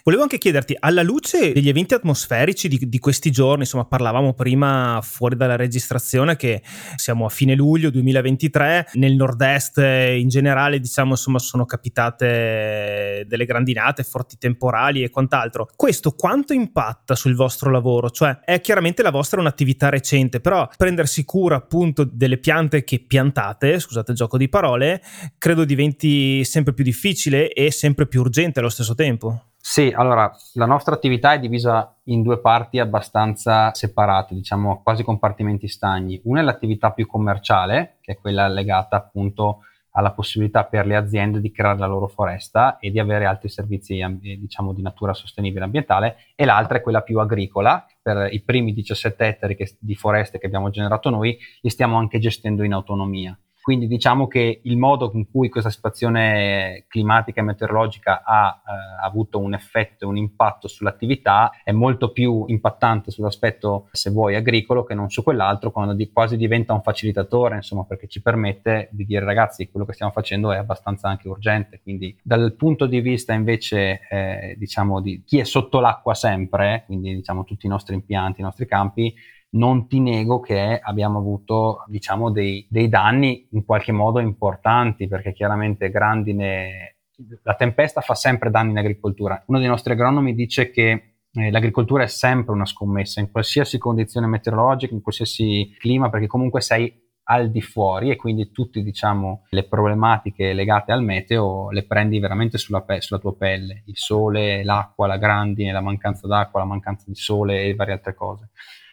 Volevo 0.03 0.23
anche 0.23 0.39
chiederti, 0.41 0.75
alla 0.79 1.03
luce 1.03 1.53
degli 1.53 1.69
eventi 1.69 1.93
atmosferici 1.93 2.67
di, 2.67 2.89
di, 2.89 2.97
questi 2.97 3.29
giorni, 3.29 3.61
insomma, 3.61 3.85
parlavamo 3.85 4.33
prima 4.33 4.99
fuori 5.03 5.35
dalla 5.35 5.55
registrazione 5.55 6.35
che 6.35 6.63
siamo 6.95 7.25
a 7.25 7.29
fine 7.29 7.53
luglio 7.53 7.91
2023, 7.91 8.89
nel 8.93 9.13
nord-est 9.13 9.77
in 9.77 10.27
generale, 10.29 10.79
diciamo, 10.79 11.11
insomma, 11.11 11.37
sono 11.37 11.65
capitate 11.65 13.23
delle 13.27 13.45
grandinate, 13.45 14.01
forti 14.03 14.37
temporali 14.39 15.03
e 15.03 15.11
quant'altro. 15.11 15.69
Questo 15.75 16.13
quanto 16.13 16.53
impatta 16.53 17.13
sul 17.13 17.35
vostro 17.35 17.69
lavoro? 17.69 18.09
Cioè, 18.09 18.39
è 18.39 18.59
chiaramente 18.61 19.03
la 19.03 19.11
vostra 19.11 19.39
un'attività 19.39 19.89
recente, 19.89 20.39
però 20.39 20.67
prendersi 20.75 21.23
cura 21.23 21.57
appunto 21.57 22.03
delle 22.03 22.39
piante 22.39 22.83
che 22.83 22.99
piantate, 22.99 23.79
scusate 23.79 24.11
il 24.11 24.17
gioco 24.17 24.37
di 24.37 24.49
parole, 24.49 25.03
credo 25.37 25.65
diventi 25.65 26.43
sempre 26.43 26.73
più 26.73 26.83
difficile 26.83 27.53
e 27.53 27.69
sempre 27.69 28.07
più 28.07 28.21
urgente 28.21 28.59
allo 28.59 28.69
stesso 28.69 28.95
tempo. 28.95 29.45
Sì, 29.63 29.93
allora 29.95 30.29
la 30.53 30.65
nostra 30.65 30.95
attività 30.95 31.33
è 31.33 31.39
divisa 31.39 31.95
in 32.05 32.23
due 32.23 32.39
parti 32.39 32.79
abbastanza 32.79 33.71
separate, 33.73 34.33
diciamo 34.33 34.81
quasi 34.81 35.03
compartimenti 35.03 35.67
stagni. 35.67 36.19
Una 36.23 36.41
è 36.41 36.43
l'attività 36.43 36.91
più 36.91 37.05
commerciale, 37.05 37.97
che 38.01 38.13
è 38.13 38.17
quella 38.17 38.47
legata 38.47 38.97
appunto 38.97 39.59
alla 39.91 40.11
possibilità 40.11 40.63
per 40.65 40.85
le 40.85 40.95
aziende 40.95 41.39
di 41.39 41.51
creare 41.51 41.77
la 41.77 41.85
loro 41.85 42.07
foresta 42.07 42.79
e 42.79 42.91
di 42.91 42.99
avere 42.99 43.25
altri 43.25 43.49
servizi 43.49 43.99
diciamo 44.19 44.73
di 44.73 44.81
natura 44.81 45.13
sostenibile 45.13 45.65
ambientale 45.65 46.17
e 46.35 46.45
l'altra 46.45 46.77
è 46.77 46.81
quella 46.81 47.01
più 47.01 47.19
agricola 47.19 47.85
per 48.01 48.29
i 48.31 48.41
primi 48.41 48.73
17 48.73 49.25
ettari 49.25 49.55
che, 49.55 49.75
di 49.79 49.95
foreste 49.95 50.39
che 50.39 50.45
abbiamo 50.45 50.69
generato 50.69 51.09
noi 51.09 51.37
li 51.61 51.69
stiamo 51.69 51.97
anche 51.97 52.19
gestendo 52.19 52.63
in 52.63 52.73
autonomia 52.73 53.37
quindi 53.61 53.87
diciamo 53.87 54.27
che 54.27 54.61
il 54.63 54.77
modo 54.77 55.11
con 55.11 55.29
cui 55.29 55.49
questa 55.49 55.69
situazione 55.69 56.85
climatica 56.87 57.41
e 57.41 57.43
meteorologica 57.43 58.23
ha 58.25 58.61
eh, 58.65 59.05
avuto 59.05 59.39
un 59.39 59.53
effetto, 59.53 60.07
un 60.07 60.17
impatto 60.17 60.67
sull'attività 60.67 61.51
è 61.63 61.71
molto 61.71 62.11
più 62.11 62.45
impattante 62.47 63.11
sull'aspetto, 63.11 63.89
se 63.91 64.09
vuoi, 64.09 64.35
agricolo 64.35 64.83
che 64.83 64.95
non 64.95 65.09
su 65.09 65.21
quell'altro, 65.23 65.71
quando 65.71 65.93
di, 65.93 66.11
quasi 66.11 66.37
diventa 66.37 66.73
un 66.73 66.81
facilitatore, 66.81 67.55
insomma, 67.55 67.83
perché 67.83 68.07
ci 68.07 68.21
permette 68.21 68.89
di 68.91 69.05
dire 69.05 69.23
ragazzi, 69.23 69.69
quello 69.69 69.85
che 69.85 69.93
stiamo 69.93 70.11
facendo 70.11 70.51
è 70.51 70.57
abbastanza 70.57 71.07
anche 71.07 71.27
urgente. 71.27 71.79
Quindi 71.81 72.17
dal 72.23 72.55
punto 72.55 72.87
di 72.87 72.99
vista 72.99 73.33
invece, 73.33 74.01
eh, 74.09 74.55
diciamo, 74.57 75.01
di 75.01 75.23
chi 75.23 75.39
è 75.39 75.43
sotto 75.43 75.79
l'acqua 75.79 76.15
sempre, 76.15 76.83
quindi 76.87 77.13
diciamo 77.13 77.43
tutti 77.43 77.67
i 77.67 77.69
nostri 77.69 77.93
impianti, 77.93 78.41
i 78.41 78.43
nostri 78.43 78.65
campi, 78.65 79.13
non 79.51 79.87
ti 79.87 79.99
nego 79.99 80.39
che 80.39 80.79
abbiamo 80.81 81.19
avuto 81.19 81.83
diciamo 81.87 82.31
dei, 82.31 82.65
dei 82.69 82.87
danni 82.87 83.47
in 83.51 83.65
qualche 83.65 83.91
modo 83.91 84.19
importanti 84.19 85.07
perché 85.07 85.33
chiaramente 85.33 85.89
grandine 85.89 86.95
la 87.43 87.55
tempesta 87.55 88.01
fa 88.01 88.15
sempre 88.15 88.49
danni 88.49 88.71
in 88.71 88.77
agricoltura. 88.77 89.43
Uno 89.47 89.59
dei 89.59 89.67
nostri 89.67 89.93
agronomi 89.93 90.33
dice 90.33 90.71
che 90.71 91.15
eh, 91.33 91.51
l'agricoltura 91.51 92.03
è 92.03 92.07
sempre 92.07 92.53
una 92.53 92.65
scommessa 92.65 93.19
in 93.19 93.31
qualsiasi 93.31 93.77
condizione 93.77 94.27
meteorologica 94.27 94.93
in 94.93 95.01
qualsiasi 95.01 95.75
clima 95.77 96.09
perché 96.09 96.27
comunque 96.27 96.61
sei 96.61 97.09
al 97.23 97.51
di 97.51 97.61
fuori 97.61 98.09
e 98.09 98.15
quindi 98.15 98.51
tutte 98.51 98.81
diciamo 98.81 99.45
le 99.49 99.63
problematiche 99.63 100.53
legate 100.53 100.91
al 100.91 101.03
meteo 101.03 101.69
le 101.69 101.85
prendi 101.85 102.19
veramente 102.19 102.57
sulla, 102.57 102.81
pe- 102.81 103.01
sulla 103.01 103.19
tua 103.19 103.35
pelle. 103.35 103.83
Il 103.85 103.97
sole, 103.97 104.63
l'acqua, 104.63 105.07
la 105.07 105.17
grandine, 105.17 105.71
la 105.71 105.81
mancanza 105.81 106.25
d'acqua, 106.27 106.61
la 106.61 106.65
mancanza 106.65 107.05
di 107.07 107.15
sole 107.15 107.63
e 107.63 107.75
varie 107.75 107.93
altre 107.93 108.15
cose 108.15 108.49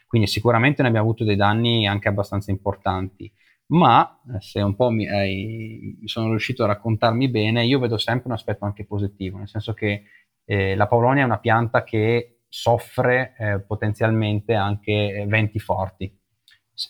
quindi 0.09 0.27
sicuramente 0.27 0.83
ne 0.83 0.89
abbiamo 0.89 1.07
avuto 1.07 1.23
dei 1.23 1.37
danni 1.37 1.87
anche 1.87 2.09
abbastanza 2.09 2.51
importanti. 2.51 3.31
Ma 3.67 4.21
eh, 4.35 4.41
se 4.41 4.63
un 4.63 4.75
po' 4.75 4.89
mi, 4.91 5.07
eh, 5.07 5.99
sono 6.05 6.31
riuscito 6.31 6.65
a 6.65 6.69
raccontarmi 6.69 7.29
bene, 7.29 7.67
io 7.67 7.79
vedo 7.79 7.99
sempre 7.99 8.29
un 8.29 8.33
aspetto 8.33 8.65
anche 8.65 8.87
positivo, 8.87 9.37
nel 9.37 9.49
senso 9.49 9.75
che 9.75 10.05
eh, 10.45 10.75
la 10.75 10.87
Paulonia 10.87 11.23
è 11.23 11.27
una 11.27 11.39
pianta 11.39 11.85
che 11.85 12.41
soffre 12.49 13.35
eh, 13.39 13.61
potenzialmente 13.61 14.55
anche 14.55 15.27
venti 15.29 15.59
forti 15.59 16.11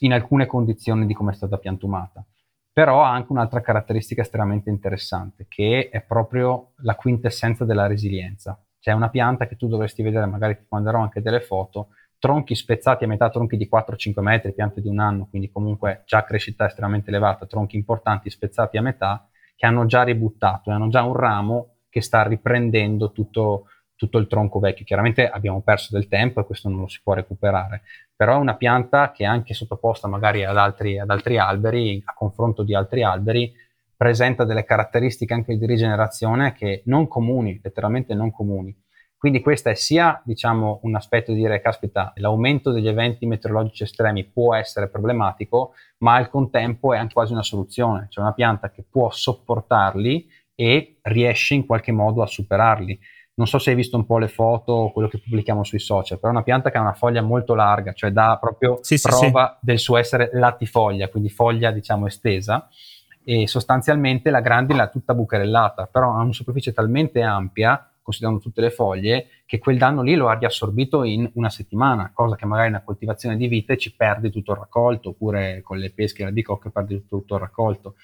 in 0.01 0.13
alcune 0.13 0.47
condizioni 0.47 1.05
di 1.07 1.15
come 1.15 1.33
è 1.33 1.35
stata 1.35 1.59
piantumata. 1.59 2.25
Però 2.73 3.03
ha 3.03 3.11
anche 3.11 3.33
un'altra 3.33 3.61
caratteristica 3.61 4.23
estremamente 4.23 4.71
interessante, 4.71 5.47
che 5.49 5.89
è 5.91 6.01
proprio 6.03 6.75
la 6.83 6.95
quintessenza 6.95 7.65
della 7.65 7.89
resilienza. 7.89 8.63
Cioè 8.79 8.95
una 8.95 9.11
pianta 9.11 9.49
che 9.49 9.57
tu 9.57 9.67
dovresti 9.67 10.03
vedere, 10.03 10.27
magari 10.27 10.57
ti 10.57 10.67
manderò 10.69 11.01
anche 11.01 11.21
delle 11.21 11.41
foto, 11.41 11.89
tronchi 12.19 12.55
spezzati 12.55 13.05
a 13.05 13.07
metà, 13.07 13.31
tronchi 13.31 13.57
di 13.57 13.69
4-5 13.71 14.21
metri, 14.21 14.53
piante 14.53 14.81
di 14.81 14.89
un 14.89 14.99
anno, 14.99 15.27
quindi 15.29 15.51
comunque 15.51 16.03
già 16.05 16.25
crescita 16.25 16.67
estremamente 16.67 17.11
elevata, 17.11 17.47
tronchi 17.47 17.77
importanti 17.77 18.29
spezzati 18.31 18.77
a 18.77 18.83
metà, 18.83 19.29
che 19.55 19.67
hanno 19.67 19.87
già 19.87 20.03
ributtato, 20.03 20.71
hanno 20.71 20.89
già 20.89 21.03
un 21.03 21.15
ramo 21.15 21.77
che 21.89 22.01
sta 22.01 22.23
riprendendo 22.23 23.13
tutto, 23.13 23.67
tutto 23.95 24.19
il 24.19 24.27
tronco 24.27 24.59
vecchio. 24.59 24.85
Chiaramente 24.85 25.29
abbiamo 25.29 25.63
perso 25.63 25.89
del 25.93 26.09
tempo 26.09 26.41
e 26.41 26.45
questo 26.45 26.69
non 26.69 26.81
lo 26.81 26.89
si 26.89 27.01
può 27.03 27.15
recuperare, 27.15 27.83
però 28.15 28.35
è 28.35 28.41
una 28.41 28.57
pianta 28.57 29.11
che 29.13 29.25
anche 29.25 29.55
sottoposta 29.55 30.09
magari 30.09 30.45
ad 30.45 30.57
altri, 30.57 30.99
ad 30.99 31.11
altri 31.11 31.39
alberi, 31.39 32.03
a 32.05 32.15
confronto 32.15 32.63
di 32.63 32.75
altri 32.75 33.03
alberi, 33.03 33.53
presenta 33.97 34.45
delle 34.45 34.65
caratteristiche 34.65 35.35
anche 35.35 35.57
di 35.57 35.67
rigenerazione 35.67 36.53
che 36.53 36.83
non 36.87 37.09
comuni, 37.09 37.59
letteralmente 37.63 38.15
non 38.15 38.31
comuni 38.31 38.77
quindi 39.19 39.41
questo 39.41 39.69
è 39.69 39.75
sia 39.75 40.23
diciamo, 40.25 40.79
un 40.85 40.95
aspetto 40.95 41.33
di 41.33 41.39
dire, 41.39 41.61
caspita, 41.61 42.13
l'aumento 42.17 42.71
degli 42.71 42.87
eventi 42.87 43.27
meteorologici 43.27 43.83
estremi 43.83 44.25
può 44.25 44.55
essere 44.55 44.89
problematico, 44.89 45.75
ma 45.99 46.15
al 46.15 46.31
contempo 46.31 46.95
è 46.95 46.99
anche 46.99 47.15
quasi 47.15 47.33
una 47.33 47.43
soluzione, 47.43 48.07
cioè 48.11 48.23
una 48.23 48.33
pianta 48.33 48.71
che 48.71 48.85
può 48.89 49.11
sopportarli 49.11 50.31
e 50.55 50.99
riesce 51.03 51.55
in 51.55 51.67
qualche 51.67 51.91
modo 51.91 52.23
a 52.23 52.27
superarli. 52.27 52.97
Non 53.35 53.49
so 53.49 53.59
se 53.59 53.71
hai 53.71 53.77
visto 53.77 53.97
un 53.97 54.07
po' 54.07 54.19
le 54.19 54.29
foto 54.29 54.73
o 54.73 54.93
quello 54.93 55.09
che 55.09 55.19
pubblichiamo 55.19 55.65
sui 55.65 55.81
social, 55.81 56.19
però 56.19 56.33
è 56.33 56.35
una 56.37 56.45
pianta 56.45 56.71
che 56.71 56.79
ha 56.79 56.81
una 56.81 56.93
foglia 56.93 57.23
molto 57.23 57.57
larga, 57.57 57.93
cioè 57.93 58.11
dà 58.11 58.39
proprio 58.41 58.79
sì, 58.83 59.01
prova 59.01 59.59
sì, 59.59 59.67
del 59.67 59.79
suo 59.81 59.97
essere 59.97 60.31
latifoglia, 60.33 61.09
quindi 61.09 61.29
foglia 61.29 61.73
diciamo 61.73 62.07
estesa. 62.07 62.69
E 63.25 63.49
sostanzialmente 63.49 64.31
la 64.31 64.41
grandine 64.41 64.85
è 64.85 64.91
tutta 64.91 65.13
bucherellata, 65.13 65.87
però 65.87 66.15
ha 66.15 66.23
una 66.23 66.33
superficie 66.33 66.73
talmente 66.73 67.21
ampia 67.21 67.88
considerando 68.09 68.41
tutte 68.41 68.63
le 68.63 68.71
foglie, 68.71 69.27
che 69.45 69.59
quel 69.59 69.77
danno 69.77 70.01
lì 70.01 70.15
lo 70.15 70.29
ha 70.29 70.39
riassorbito 70.39 71.05
in 71.05 71.31
una 71.35 71.51
settimana, 71.51 72.11
cosa 72.15 72.37
che 72.37 72.47
magari 72.47 72.71
nella 72.71 72.83
coltivazione 72.83 73.37
di 73.37 73.49
vite 73.49 73.77
ci 73.77 73.95
perde 73.95 74.31
tutto 74.31 74.53
il 74.53 74.59
raccolto, 74.59 75.11
oppure 75.11 75.61
con 75.63 75.77
le 75.77 75.93
pesche 75.93 76.23
di 76.23 76.29
albicocche 76.29 76.71
perde 76.71 76.95
tutto, 76.95 77.19
tutto 77.19 77.35
il 77.35 77.41
raccolto. 77.41 77.97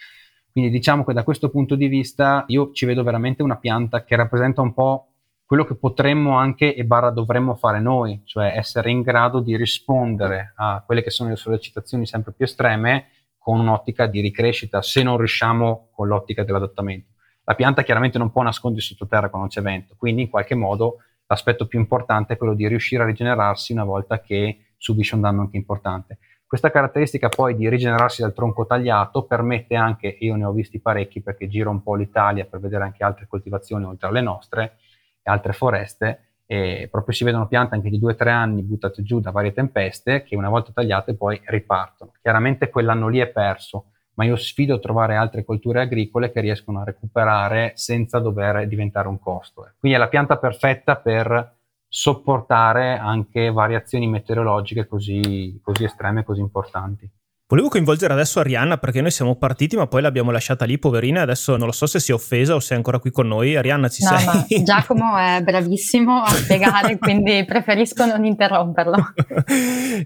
Quindi 0.53 0.71
diciamo 0.71 1.05
che 1.05 1.15
da 1.15 1.25
questo 1.25 1.49
punto 1.49 1.75
di 1.75 1.89
vista 1.89 2.45
io 2.49 2.71
ci 2.73 2.85
vedo 2.85 3.03
veramente 3.03 3.43
una 3.43 3.57
pianta 3.57 4.05
che 4.05 4.15
rappresenta 4.15 4.61
un 4.61 4.75
po' 4.75 5.09
quello 5.47 5.65
che 5.65 5.75
potremmo 5.75 6.37
anche 6.37 6.75
e 6.75 6.85
barra 6.85 7.09
dovremmo 7.09 7.55
fare 7.55 7.81
noi, 7.81 8.21
cioè 8.25 8.53
essere 8.55 8.91
in 8.91 9.01
grado 9.01 9.41
di 9.41 9.57
rispondere 9.57 10.53
a 10.57 10.83
quelle 10.85 11.03
che 11.03 11.11
sono 11.11 11.31
le 11.31 11.37
sollecitazioni 11.37 12.05
sempre 12.05 12.33
più 12.33 12.45
estreme 12.45 13.09
con 13.39 13.59
un'ottica 13.59 14.07
di 14.07 14.21
ricrescita, 14.21 14.83
se 14.83 15.03
non 15.03 15.17
riusciamo 15.17 15.89
con 15.93 16.09
l'ottica 16.09 16.45
dell'adattamento. 16.45 17.14
La 17.45 17.55
pianta 17.55 17.83
chiaramente 17.83 18.19
non 18.19 18.33
può 18.33 18.43
nascondersi 18.43 18.95
sottoterra 18.95 19.29
quando 19.29 19.49
c'è 19.49 19.61
vento, 19.61 19.95
quindi 19.99 20.23
in 20.23 20.31
qualche 20.31 20.55
modo 20.55 20.99
l'aspetto 21.27 21.67
più 21.67 21.79
importante 21.79 22.35
è 22.35 22.37
quello 22.37 22.55
di 22.55 22.67
riuscire 22.67 23.03
a 23.03 23.07
rigenerarsi 23.07 23.73
una 23.73 23.85
volta 23.85 24.21
che 24.21 24.73
subisce 24.79 25.15
un 25.15 25.21
danno 25.21 25.43
anche 25.43 25.57
importante. 25.57 26.19
Questa 26.47 26.71
caratteristica 26.71 27.29
poi 27.29 27.57
di 27.57 27.69
rigenerarsi 27.69 28.23
dal 28.23 28.33
tronco 28.33 28.65
tagliato 28.65 29.25
permette 29.25 29.75
anche, 29.75 30.17
io 30.21 30.37
ne 30.37 30.45
ho 30.45 30.53
visti 30.53 30.81
parecchi 30.81 31.21
perché 31.21 31.49
giro 31.49 31.71
un 31.71 31.83
po' 31.83 31.97
l'Italia 31.97 32.45
per 32.45 32.61
vedere 32.61 32.85
anche 32.85 33.03
altre 33.03 33.27
coltivazioni 33.27 33.85
oltre 33.85 34.09
alle 34.09 34.21
nostre 34.21 34.77
e 35.23 35.31
altre 35.31 35.53
foreste, 35.53 36.21
e 36.47 36.89
proprio 36.91 37.15
si 37.15 37.25
vedono 37.25 37.49
piante 37.49 37.75
anche 37.75 37.89
di 37.89 37.99
2-3 37.99 38.29
anni 38.29 38.63
buttate 38.63 39.03
giù 39.03 39.21
da 39.21 39.31
varie 39.31 39.53
tempeste 39.53 40.23
che 40.23 40.37
una 40.37 40.51
volta 40.51 40.73
tagliate 40.73 41.15
poi 41.15 41.41
ripartono. 41.47 42.13
Chiaramente 42.21 42.69
quell'anno 42.69 43.09
lì 43.09 43.19
è 43.19 43.27
perso, 43.27 43.87
ma 44.15 44.25
io 44.25 44.37
sfido 44.37 44.75
a 44.77 44.79
trovare 44.79 45.17
altre 45.17 45.45
colture 45.45 45.81
agricole 45.81 46.31
che 46.31 46.41
riescono 46.41 46.81
a 46.81 46.85
recuperare 46.85 47.73
senza 47.75 48.19
dover 48.19 48.67
diventare 48.67 49.09
un 49.09 49.19
costo. 49.19 49.73
Quindi 49.79 49.99
è 49.99 50.01
la 50.01 50.09
pianta 50.09 50.37
perfetta 50.37 50.97
per 50.97 51.53
sopportare 51.89 52.99
anche 52.99 53.51
variazioni 53.51 54.09
meteorologiche 54.09 54.87
così, 54.87 55.61
così 55.63 55.85
estreme 55.85 56.21
e 56.21 56.25
così 56.25 56.41
importanti. 56.41 57.09
Volevo 57.47 57.69
coinvolgere 57.69 58.15
adesso 58.15 58.41
Arianna 58.41 58.79
perché 58.79 59.03
noi 59.03 59.11
siamo 59.11 59.37
partiti 59.37 59.77
ma 59.77 59.87
poi 59.87 60.01
l'abbiamo 60.01 60.31
lasciata 60.31 60.65
lì 60.65 60.79
poverina 60.79 61.21
adesso 61.21 61.59
non 61.59 61.67
lo 61.67 61.73
so 61.73 61.85
se 61.85 62.01
si 62.01 62.11
è 62.11 62.15
offesa 62.15 62.55
o 62.55 62.59
se 62.59 62.73
è 62.73 62.77
ancora 62.79 62.99
qui 62.99 63.11
con 63.11 63.29
noi. 63.29 63.55
Arianna 63.55 63.91
ci 63.91 64.03
no, 64.03 64.17
sei? 64.17 64.59
No, 64.59 64.65
Giacomo 64.65 65.15
è 65.19 65.43
bravissimo 65.43 66.23
a 66.23 66.31
spiegare 66.31 66.97
quindi 66.97 67.45
preferisco 67.45 68.07
non 68.07 68.25
interromperlo. 68.25 68.97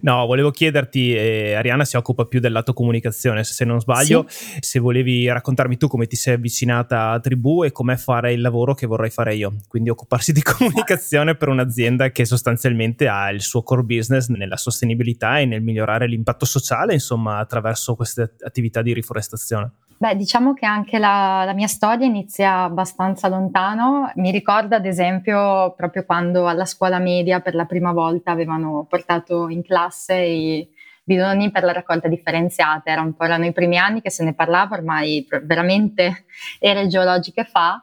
no, 0.02 0.26
volevo 0.26 0.50
chiederti, 0.50 1.14
eh, 1.14 1.54
Arianna 1.54 1.84
si 1.84 1.96
occupa 1.96 2.24
più 2.24 2.40
del 2.40 2.50
lato 2.50 2.72
comunicazione 2.72 3.44
se 3.44 3.64
non 3.64 3.78
sbaglio, 3.78 4.24
sì. 4.26 4.56
se 4.58 4.80
volevi 4.80 5.28
raccontarmi 5.28 5.76
tu 5.76 5.86
come 5.86 6.08
ti 6.08 6.16
sei 6.16 6.34
avvicinata 6.34 7.10
a 7.10 7.20
Tribù 7.20 7.62
e 7.62 7.70
com'è 7.70 7.94
fare 7.94 8.32
il 8.32 8.40
lavoro 8.40 8.74
che 8.74 8.88
vorrei 8.88 9.10
fare 9.10 9.36
io, 9.36 9.54
quindi 9.68 9.90
occuparsi 9.90 10.32
di 10.32 10.42
comunicazione 10.42 11.36
per 11.36 11.50
un'azienda 11.50 12.10
che 12.10 12.24
sostanzialmente 12.24 13.06
ha 13.06 13.30
il 13.30 13.42
suo 13.42 13.62
core 13.62 13.84
business 13.84 14.26
nella 14.26 14.56
sostenibilità 14.56 15.38
e 15.38 15.46
nel 15.46 15.62
migliorare 15.62 16.08
l'impatto 16.08 16.44
sociale 16.44 16.94
insomma 16.94 17.26
attraverso 17.30 17.94
queste 17.94 18.34
attività 18.40 18.82
di 18.82 18.92
riforestazione? 18.92 19.72
Beh, 20.00 20.14
diciamo 20.14 20.54
che 20.54 20.64
anche 20.64 20.96
la, 20.98 21.42
la, 21.44 21.52
mia 21.54 21.66
storia 21.66 22.06
inizia 22.06 22.62
abbastanza 22.62 23.26
lontano. 23.26 24.12
Mi 24.14 24.30
ricordo 24.30 24.76
ad 24.76 24.86
esempio 24.86 25.74
proprio 25.76 26.04
quando 26.04 26.46
alla 26.46 26.66
scuola 26.66 27.00
media 27.00 27.40
per 27.40 27.56
la 27.56 27.64
prima 27.64 27.90
volta 27.90 28.30
avevano 28.30 28.86
portato 28.88 29.48
in 29.48 29.62
classe 29.64 30.14
i 30.14 30.68
bidoni 31.02 31.50
per 31.50 31.64
la 31.64 31.72
raccolta 31.72 32.06
differenziata. 32.06 32.92
Era 32.92 33.00
un 33.00 33.14
po' 33.14 33.24
erano 33.24 33.46
i 33.46 33.52
primi 33.52 33.76
anni 33.76 34.00
che 34.00 34.10
se 34.10 34.22
ne 34.22 34.34
parlava, 34.34 34.76
ormai 34.76 35.26
veramente 35.42 36.26
ere 36.60 36.86
geologiche 36.86 37.42
fa. 37.42 37.82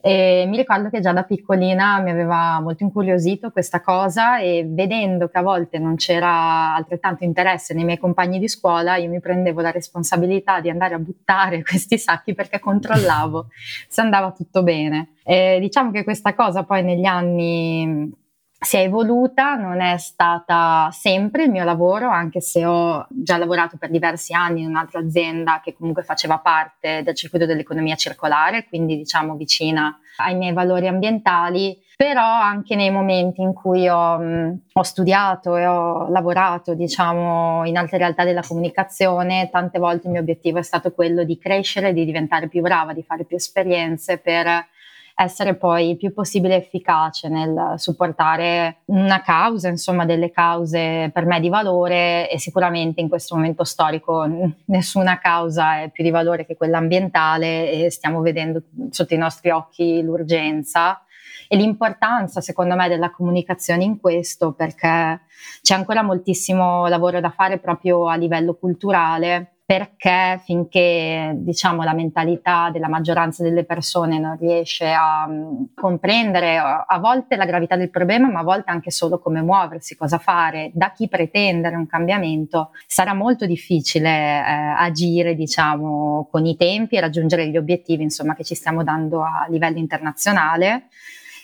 E 0.00 0.44
mi 0.46 0.56
ricordo 0.56 0.88
che 0.88 1.00
già 1.00 1.12
da 1.12 1.24
piccolina 1.24 1.98
mi 2.00 2.10
aveva 2.10 2.60
molto 2.60 2.84
incuriosito 2.84 3.50
questa 3.50 3.80
cosa 3.80 4.38
e 4.38 4.64
vedendo 4.68 5.28
che 5.28 5.38
a 5.38 5.42
volte 5.42 5.78
non 5.78 5.96
c'era 5.96 6.74
altrettanto 6.74 7.24
interesse 7.24 7.74
nei 7.74 7.84
miei 7.84 7.98
compagni 7.98 8.38
di 8.38 8.48
scuola, 8.48 8.96
io 8.96 9.08
mi 9.08 9.20
prendevo 9.20 9.60
la 9.60 9.70
responsabilità 9.70 10.60
di 10.60 10.70
andare 10.70 10.94
a 10.94 10.98
buttare 10.98 11.62
questi 11.66 11.98
sacchi 11.98 12.34
perché 12.34 12.60
controllavo 12.60 13.48
se 13.88 14.00
andava 14.00 14.30
tutto 14.32 14.62
bene. 14.62 15.14
E 15.24 15.58
diciamo 15.60 15.90
che 15.90 16.04
questa 16.04 16.34
cosa 16.34 16.62
poi 16.62 16.84
negli 16.84 17.04
anni 17.04 18.24
si 18.58 18.76
è 18.76 18.80
evoluta, 18.80 19.54
non 19.54 19.80
è 19.80 19.98
stata 19.98 20.88
sempre 20.90 21.44
il 21.44 21.50
mio 21.50 21.64
lavoro, 21.64 22.08
anche 22.08 22.40
se 22.40 22.64
ho 22.64 23.06
già 23.10 23.36
lavorato 23.36 23.76
per 23.76 23.90
diversi 23.90 24.34
anni 24.34 24.62
in 24.62 24.68
un'altra 24.68 25.00
azienda 25.00 25.60
che 25.62 25.74
comunque 25.74 26.02
faceva 26.02 26.38
parte 26.38 27.02
del 27.02 27.14
circuito 27.14 27.46
dell'economia 27.46 27.96
circolare, 27.96 28.66
quindi 28.66 28.96
diciamo 28.96 29.36
vicina 29.36 29.98
ai 30.18 30.34
miei 30.34 30.54
valori 30.54 30.88
ambientali, 30.88 31.78
però 31.96 32.22
anche 32.22 32.74
nei 32.74 32.90
momenti 32.90 33.42
in 33.42 33.52
cui 33.52 33.88
ho, 33.88 34.18
ho 34.72 34.82
studiato 34.82 35.56
e 35.56 35.66
ho 35.66 36.08
lavorato, 36.08 36.74
diciamo, 36.74 37.64
in 37.66 37.76
altre 37.76 37.98
realtà 37.98 38.24
della 38.24 38.42
comunicazione, 38.46 39.48
tante 39.50 39.78
volte 39.78 40.06
il 40.06 40.12
mio 40.12 40.20
obiettivo 40.20 40.58
è 40.58 40.62
stato 40.62 40.92
quello 40.92 41.24
di 41.24 41.38
crescere, 41.38 41.92
di 41.92 42.04
diventare 42.04 42.48
più 42.48 42.62
brava, 42.62 42.92
di 42.92 43.02
fare 43.02 43.24
più 43.24 43.36
esperienze 43.36 44.18
per 44.18 44.66
essere 45.18 45.54
poi 45.54 45.90
il 45.90 45.96
più 45.96 46.12
possibile 46.12 46.56
efficace 46.56 47.28
nel 47.30 47.74
supportare 47.78 48.82
una 48.86 49.22
causa, 49.22 49.68
insomma 49.68 50.04
delle 50.04 50.30
cause 50.30 51.10
per 51.10 51.24
me 51.24 51.40
di 51.40 51.48
valore 51.48 52.30
e 52.30 52.38
sicuramente 52.38 53.00
in 53.00 53.08
questo 53.08 53.34
momento 53.34 53.64
storico 53.64 54.26
nessuna 54.66 55.18
causa 55.18 55.80
è 55.80 55.90
più 55.90 56.04
di 56.04 56.10
valore 56.10 56.44
che 56.44 56.54
quella 56.54 56.76
ambientale 56.76 57.70
e 57.70 57.90
stiamo 57.90 58.20
vedendo 58.20 58.60
sotto 58.90 59.14
i 59.14 59.18
nostri 59.18 59.48
occhi 59.48 60.02
l'urgenza 60.02 61.00
e 61.48 61.56
l'importanza 61.56 62.42
secondo 62.42 62.74
me 62.74 62.86
della 62.88 63.10
comunicazione 63.10 63.84
in 63.84 63.98
questo 63.98 64.52
perché 64.52 65.22
c'è 65.62 65.74
ancora 65.74 66.02
moltissimo 66.02 66.88
lavoro 66.88 67.20
da 67.20 67.30
fare 67.30 67.58
proprio 67.58 68.06
a 68.06 68.16
livello 68.16 68.54
culturale 68.54 69.55
perché 69.66 70.40
finché 70.44 71.32
diciamo, 71.34 71.82
la 71.82 71.92
mentalità 71.92 72.70
della 72.70 72.88
maggioranza 72.88 73.42
delle 73.42 73.64
persone 73.64 74.16
non 74.20 74.36
riesce 74.38 74.88
a 74.92 75.26
um, 75.28 75.70
comprendere 75.74 76.56
a 76.56 76.98
volte 77.00 77.34
la 77.34 77.46
gravità 77.46 77.74
del 77.74 77.90
problema, 77.90 78.30
ma 78.30 78.38
a 78.38 78.44
volte 78.44 78.70
anche 78.70 78.92
solo 78.92 79.18
come 79.18 79.42
muoversi, 79.42 79.96
cosa 79.96 80.18
fare, 80.18 80.70
da 80.72 80.92
chi 80.92 81.08
pretendere 81.08 81.74
un 81.74 81.88
cambiamento, 81.88 82.70
sarà 82.86 83.12
molto 83.12 83.44
difficile 83.44 84.08
eh, 84.08 84.74
agire 84.76 85.34
diciamo, 85.34 86.28
con 86.30 86.46
i 86.46 86.56
tempi 86.56 86.94
e 86.94 87.00
raggiungere 87.00 87.48
gli 87.48 87.56
obiettivi 87.56 88.04
insomma, 88.04 88.36
che 88.36 88.44
ci 88.44 88.54
stiamo 88.54 88.84
dando 88.84 89.24
a 89.24 89.46
livello 89.48 89.78
internazionale. 89.78 90.84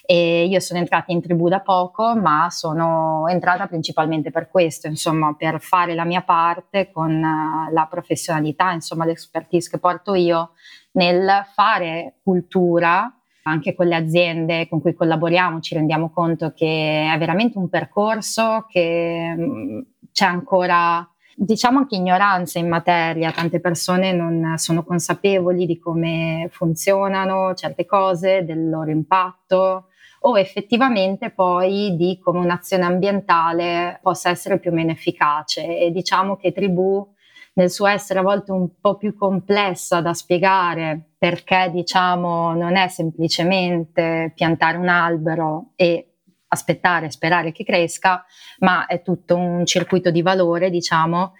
E 0.05 0.47
io 0.47 0.59
sono 0.61 0.81
entrata 0.81 1.13
in 1.13 1.21
tribù 1.21 1.49
da 1.49 1.61
poco, 1.61 2.17
ma 2.17 2.51
sono 2.51 3.27
entrata 3.29 3.67
principalmente 3.67 4.31
per 4.31 4.49
questo, 4.51 4.89
insomma, 4.89 5.35
per 5.39 5.61
fare 5.61 5.95
la 5.95 6.05
mia 6.05 6.23
parte 6.23 6.91
con 6.91 7.11
uh, 7.11 7.73
la 7.73 7.87
professionalità, 7.89 8.73
insomma, 8.73 9.05
l'expertise 9.05 9.71
che 9.71 9.79
porto 9.79 10.15
io 10.15 10.51
nel 10.93 11.47
fare 11.55 12.15
cultura 12.23 13.15
anche 13.45 13.75
con 13.75 13.87
le 13.87 13.97
aziende 13.97 14.69
con 14.69 14.81
cui 14.81 14.95
collaboriamo. 14.95 15.61
Ci 15.61 15.75
rendiamo 15.75 16.11
conto 16.11 16.53
che 16.55 17.11
è 17.13 17.19
veramente 17.19 17.59
un 17.59 17.69
percorso 17.69 18.67
che 18.69 19.35
mm, 19.37 19.81
c'è 20.13 20.27
ancora 20.27 21.07
diciamo 21.35 21.79
anche 21.79 21.97
ignoranza 21.97 22.59
in 22.59 22.69
materia, 22.69 23.33
tante 23.33 23.59
persone 23.59 24.13
non 24.13 24.55
sono 24.59 24.85
consapevoli 24.85 25.65
di 25.67 25.79
come 25.79 26.49
funzionano 26.53 27.55
certe 27.55 27.87
cose, 27.87 28.45
del 28.45 28.69
loro 28.69 28.91
impatto 28.91 29.87
o 30.23 30.39
effettivamente 30.39 31.31
poi 31.31 31.97
di 31.97 32.19
come 32.23 32.41
un'azione 32.41 32.85
ambientale 32.85 33.99
possa 34.03 34.31
essere 34.31 34.59
più 34.59 34.71
o 34.71 34.75
meno 34.75 34.91
efficace. 34.91 35.79
E 35.79 35.91
diciamo 35.91 36.37
che 36.37 36.53
Tribù 36.53 37.07
nel 37.55 37.71
suo 37.71 37.87
essere 37.87 38.21
a 38.21 38.23
volte 38.23 38.53
un 38.53 38.81
po' 38.81 38.97
più 38.97 39.15
complessa 39.15 40.01
da 40.01 40.15
spiegare 40.15 41.11
perché 41.19 41.71
diciamo 41.73 42.55
non 42.55 42.77
è 42.77 42.89
semplicemente 42.89 44.33
piantare 44.35 44.79
un 44.79 44.89
albero 44.89 45.73
e 45.77 46.07
aspettare, 46.49 47.11
sperare 47.11 47.53
che 47.53 47.65
cresca, 47.65 48.25
ma 48.59 48.87
è 48.87 49.03
tutto 49.03 49.37
un 49.37 49.65
circuito 49.65 50.11
di 50.11 50.23
valore, 50.23 50.71
diciamo, 50.71 51.33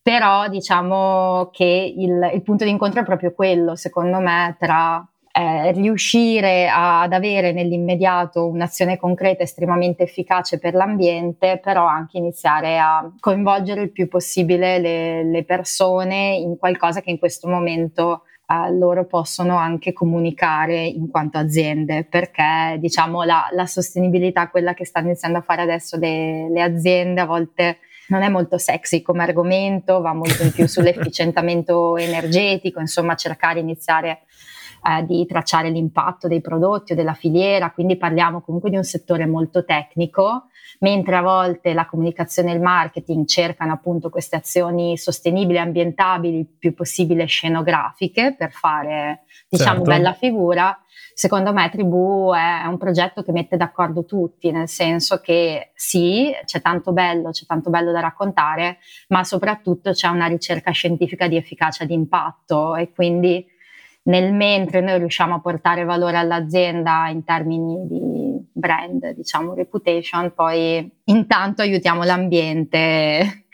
però 0.00 0.48
diciamo 0.48 1.50
che 1.52 1.94
il, 1.96 2.30
il 2.32 2.42
punto 2.42 2.64
di 2.64 2.70
incontro 2.70 3.00
è 3.00 3.04
proprio 3.04 3.32
quello, 3.32 3.74
secondo 3.74 4.18
me, 4.20 4.56
tra 4.58 5.04
eh, 5.32 5.72
riuscire 5.72 6.68
a, 6.68 7.00
ad 7.02 7.12
avere 7.14 7.52
nell'immediato 7.52 8.46
un'azione 8.46 8.98
concreta 8.98 9.42
estremamente 9.42 10.02
efficace 10.02 10.58
per 10.58 10.74
l'ambiente, 10.74 11.58
però 11.62 11.86
anche 11.86 12.18
iniziare 12.18 12.78
a 12.78 13.10
coinvolgere 13.18 13.80
il 13.80 13.92
più 13.92 14.08
possibile 14.08 14.78
le, 14.78 15.24
le 15.24 15.44
persone 15.44 16.36
in 16.36 16.58
qualcosa 16.58 17.00
che 17.00 17.10
in 17.10 17.18
questo 17.18 17.48
momento 17.48 18.24
eh, 18.46 18.72
loro 18.72 19.06
possono 19.06 19.56
anche 19.56 19.94
comunicare 19.94 20.84
in 20.84 21.08
quanto 21.08 21.38
aziende, 21.38 22.04
perché 22.04 22.76
diciamo 22.78 23.22
la, 23.22 23.48
la 23.52 23.66
sostenibilità, 23.66 24.50
quella 24.50 24.74
che 24.74 24.84
stanno 24.84 25.06
iniziando 25.06 25.38
a 25.38 25.42
fare 25.42 25.62
adesso 25.62 25.96
le, 25.96 26.50
le 26.50 26.60
aziende, 26.60 27.22
a 27.22 27.26
volte 27.26 27.78
non 28.08 28.20
è 28.20 28.28
molto 28.28 28.58
sexy 28.58 29.00
come 29.00 29.22
argomento, 29.22 30.02
va 30.02 30.12
molto 30.12 30.42
in 30.42 30.52
più 30.52 30.66
sull'efficientamento 30.68 31.96
energetico, 31.96 32.80
insomma 32.80 33.14
cercare 33.14 33.54
di 33.54 33.60
iniziare 33.60 34.24
eh, 34.84 35.04
di 35.04 35.24
tracciare 35.26 35.70
l'impatto 35.70 36.28
dei 36.28 36.40
prodotti 36.40 36.92
o 36.92 36.94
della 36.94 37.14
filiera, 37.14 37.70
quindi 37.70 37.96
parliamo 37.96 38.40
comunque 38.40 38.70
di 38.70 38.76
un 38.76 38.84
settore 38.84 39.26
molto 39.26 39.64
tecnico, 39.64 40.46
mentre 40.80 41.16
a 41.16 41.22
volte 41.22 41.72
la 41.72 41.86
comunicazione 41.86 42.52
e 42.52 42.54
il 42.54 42.60
marketing 42.60 43.26
cercano 43.26 43.72
appunto 43.72 44.10
queste 44.10 44.36
azioni 44.36 44.96
sostenibili, 44.98 45.58
ambientabili, 45.58 46.38
il 46.38 46.46
più 46.46 46.74
possibile 46.74 47.26
scenografiche 47.26 48.34
per 48.36 48.50
fare 48.50 49.22
diciamo 49.48 49.84
certo. 49.84 49.90
bella 49.90 50.12
figura. 50.12 50.76
Secondo 51.14 51.52
me 51.52 51.68
Tribù 51.68 52.32
è 52.32 52.66
un 52.66 52.78
progetto 52.78 53.22
che 53.22 53.32
mette 53.32 53.58
d'accordo 53.58 54.06
tutti, 54.06 54.50
nel 54.50 54.66
senso 54.66 55.20
che 55.20 55.72
sì, 55.74 56.32
c'è 56.46 56.62
tanto 56.62 56.92
bello, 56.92 57.30
c'è 57.30 57.44
tanto 57.44 57.68
bello 57.68 57.92
da 57.92 58.00
raccontare, 58.00 58.78
ma 59.08 59.22
soprattutto 59.22 59.92
c'è 59.92 60.08
una 60.08 60.26
ricerca 60.26 60.70
scientifica 60.70 61.28
di 61.28 61.36
efficacia 61.36 61.84
di 61.84 61.92
impatto 61.92 62.74
e 62.76 62.90
quindi 62.92 63.46
nel 64.04 64.32
mentre 64.32 64.80
noi 64.80 64.98
riusciamo 64.98 65.36
a 65.36 65.40
portare 65.40 65.84
valore 65.84 66.16
all'azienda 66.16 67.08
in 67.08 67.22
termini 67.24 67.86
di 67.86 68.22
brand, 68.52 69.14
diciamo 69.14 69.54
reputation, 69.54 70.32
poi 70.34 70.90
intanto 71.04 71.62
aiutiamo 71.62 72.02
l'ambiente 72.02 73.44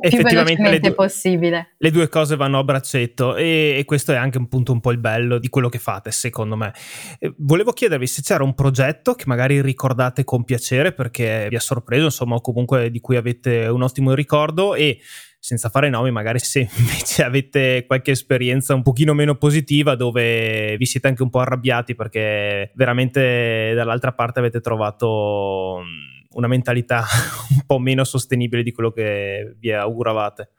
più 0.00 0.22
velocemente 0.22 0.80
due, 0.80 0.94
possibile. 0.94 1.74
Le 1.78 1.90
due 1.90 2.08
cose 2.08 2.36
vanno 2.36 2.58
a 2.58 2.64
braccetto 2.64 3.36
e, 3.36 3.76
e, 3.78 3.84
questo 3.84 4.12
è 4.12 4.16
anche 4.16 4.38
un 4.38 4.48
punto 4.48 4.72
un 4.72 4.80
po' 4.80 4.92
il 4.92 4.98
bello 4.98 5.38
di 5.38 5.48
quello 5.48 5.68
che 5.68 5.78
fate, 5.78 6.10
secondo 6.10 6.56
me. 6.56 6.72
Eh, 7.18 7.34
volevo 7.38 7.72
chiedervi 7.72 8.06
se 8.06 8.22
c'era 8.22 8.44
un 8.44 8.54
progetto 8.54 9.14
che 9.14 9.24
magari 9.26 9.60
ricordate 9.60 10.24
con 10.24 10.44
piacere 10.44 10.92
perché 10.92 11.46
vi 11.50 11.56
ha 11.56 11.60
sorpreso, 11.60 12.04
insomma, 12.04 12.36
o 12.36 12.40
comunque 12.40 12.90
di 12.90 13.00
cui 13.00 13.16
avete 13.16 13.66
un 13.66 13.82
ottimo 13.82 14.14
ricordo 14.14 14.74
e 14.74 14.98
senza 15.38 15.68
fare 15.68 15.88
nomi, 15.88 16.10
magari 16.10 16.38
se 16.38 16.68
invece 16.78 17.22
avete 17.24 17.84
qualche 17.86 18.10
esperienza 18.10 18.74
un 18.74 18.82
pochino 18.82 19.14
meno 19.14 19.36
positiva 19.36 19.94
dove 19.94 20.76
vi 20.76 20.86
siete 20.86 21.08
anche 21.08 21.22
un 21.22 21.30
po' 21.30 21.40
arrabbiati 21.40 21.94
perché 21.94 22.72
veramente 22.74 23.72
dall'altra 23.74 24.12
parte 24.12 24.40
avete 24.40 24.60
trovato 24.60 25.80
mm, 25.80 26.36
una 26.36 26.48
mentalità 26.48 27.04
un 27.50 27.62
po' 27.66 27.78
meno 27.78 28.04
sostenibile 28.04 28.62
di 28.62 28.72
quello 28.72 28.90
che 28.90 29.54
vi 29.58 29.72
auguravate. 29.72 30.50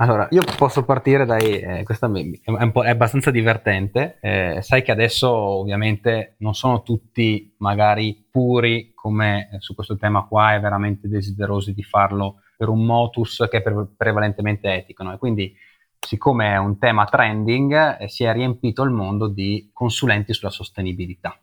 Allora, 0.00 0.28
io 0.30 0.44
posso 0.56 0.84
partire 0.84 1.26
dai, 1.26 1.58
eh, 1.58 1.82
questa 1.82 2.08
è, 2.08 2.88
abbastanza 2.88 3.32
divertente, 3.32 4.18
eh, 4.20 4.58
sai 4.62 4.82
che 4.82 4.92
adesso 4.92 5.28
ovviamente 5.28 6.36
non 6.38 6.54
sono 6.54 6.82
tutti 6.82 7.52
magari 7.58 8.28
puri 8.30 8.92
come 8.94 9.50
eh, 9.52 9.56
su 9.58 9.74
questo 9.74 9.96
tema 9.96 10.24
qua 10.24 10.54
e 10.54 10.60
veramente 10.60 11.08
desiderosi 11.08 11.74
di 11.74 11.82
farlo 11.82 12.42
per 12.58 12.68
un 12.68 12.84
motus 12.84 13.46
che 13.48 13.58
è 13.58 13.62
pre- 13.62 13.86
prevalentemente 13.96 14.74
etico, 14.74 15.04
no? 15.04 15.12
e 15.12 15.18
quindi 15.18 15.54
siccome 16.00 16.52
è 16.52 16.56
un 16.56 16.76
tema 16.76 17.04
trending 17.04 18.00
eh, 18.00 18.08
si 18.08 18.24
è 18.24 18.32
riempito 18.32 18.82
il 18.82 18.90
mondo 18.90 19.28
di 19.28 19.70
consulenti 19.72 20.32
sulla 20.32 20.50
sostenibilità. 20.50 21.40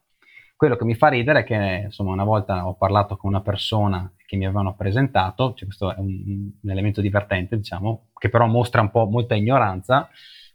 Quello 0.58 0.75
che 0.75 0.84
mi 0.84 0.93
fa 0.95 1.08
ridere 1.08 1.39
è 1.39 1.43
che 1.45 1.84
insomma 1.86 2.12
una 2.12 2.25
volta 2.25 2.67
ho 2.67 2.75
parlato 2.75 3.15
con 3.15 3.30
una 3.30 3.41
persona 3.41 4.12
che 4.25 4.36
mi 4.36 4.45
avevano 4.45 4.75
presentato, 4.75 5.54
cioè 5.54 5.67
questo 5.67 5.93
è 5.95 5.99
un, 5.99 6.51
un, 6.62 6.69
elemento 6.69 6.99
divertente, 6.99 7.56
diciamo, 7.56 8.08
che 8.17 8.30
però 8.30 8.45
mostra 8.47 8.82
un 8.82 8.91
po' 8.91 9.06
molta 9.06 9.36
ignoranza. 9.36 10.10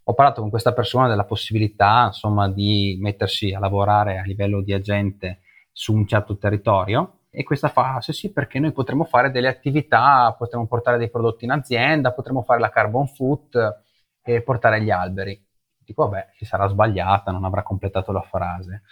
Ho 0.05 0.15
parlato 0.15 0.41
con 0.41 0.51
questa 0.51 0.73
persona 0.73 1.07
della 1.07 1.25
possibilità, 1.25 2.07
insomma, 2.07 2.49
di 2.49 2.99
mettersi 3.01 3.53
a 3.53 3.59
lavorare 3.61 4.19
a 4.19 4.25
livello 4.25 4.63
di 4.63 4.73
agente 4.73 5.41
su 5.71 5.95
un 5.95 6.07
certo 6.07 6.37
territorio 6.37 7.20
e 7.31 7.45
questa 7.45 7.69
fa, 7.69 8.01
sì 8.01 8.13
sì, 8.13 8.33
perché 8.33 8.59
noi 8.59 8.73
potremmo 8.73 9.05
fare 9.05 9.31
delle 9.31 9.47
attività, 9.47 10.35
potremmo 10.37 10.67
portare 10.67 10.99
dei 10.99 11.09
prodotti 11.11 11.45
in 11.45 11.53
azienda, 11.53 12.13
potremmo 12.13 12.43
fare 12.43 12.59
la 12.59 12.71
carbon 12.71 13.07
foot 13.07 13.83
e 14.21 14.43
portare 14.43 14.83
gli 14.83 14.91
alberi. 14.91 15.41
Dico, 15.79 16.09
vabbè, 16.09 16.31
si 16.37 16.45
sarà 16.45 16.67
sbagliata, 16.67 17.31
non 17.31 17.45
avrà 17.45 17.63
completato 17.63 18.11
la 18.13 18.23
frase. 18.23 18.83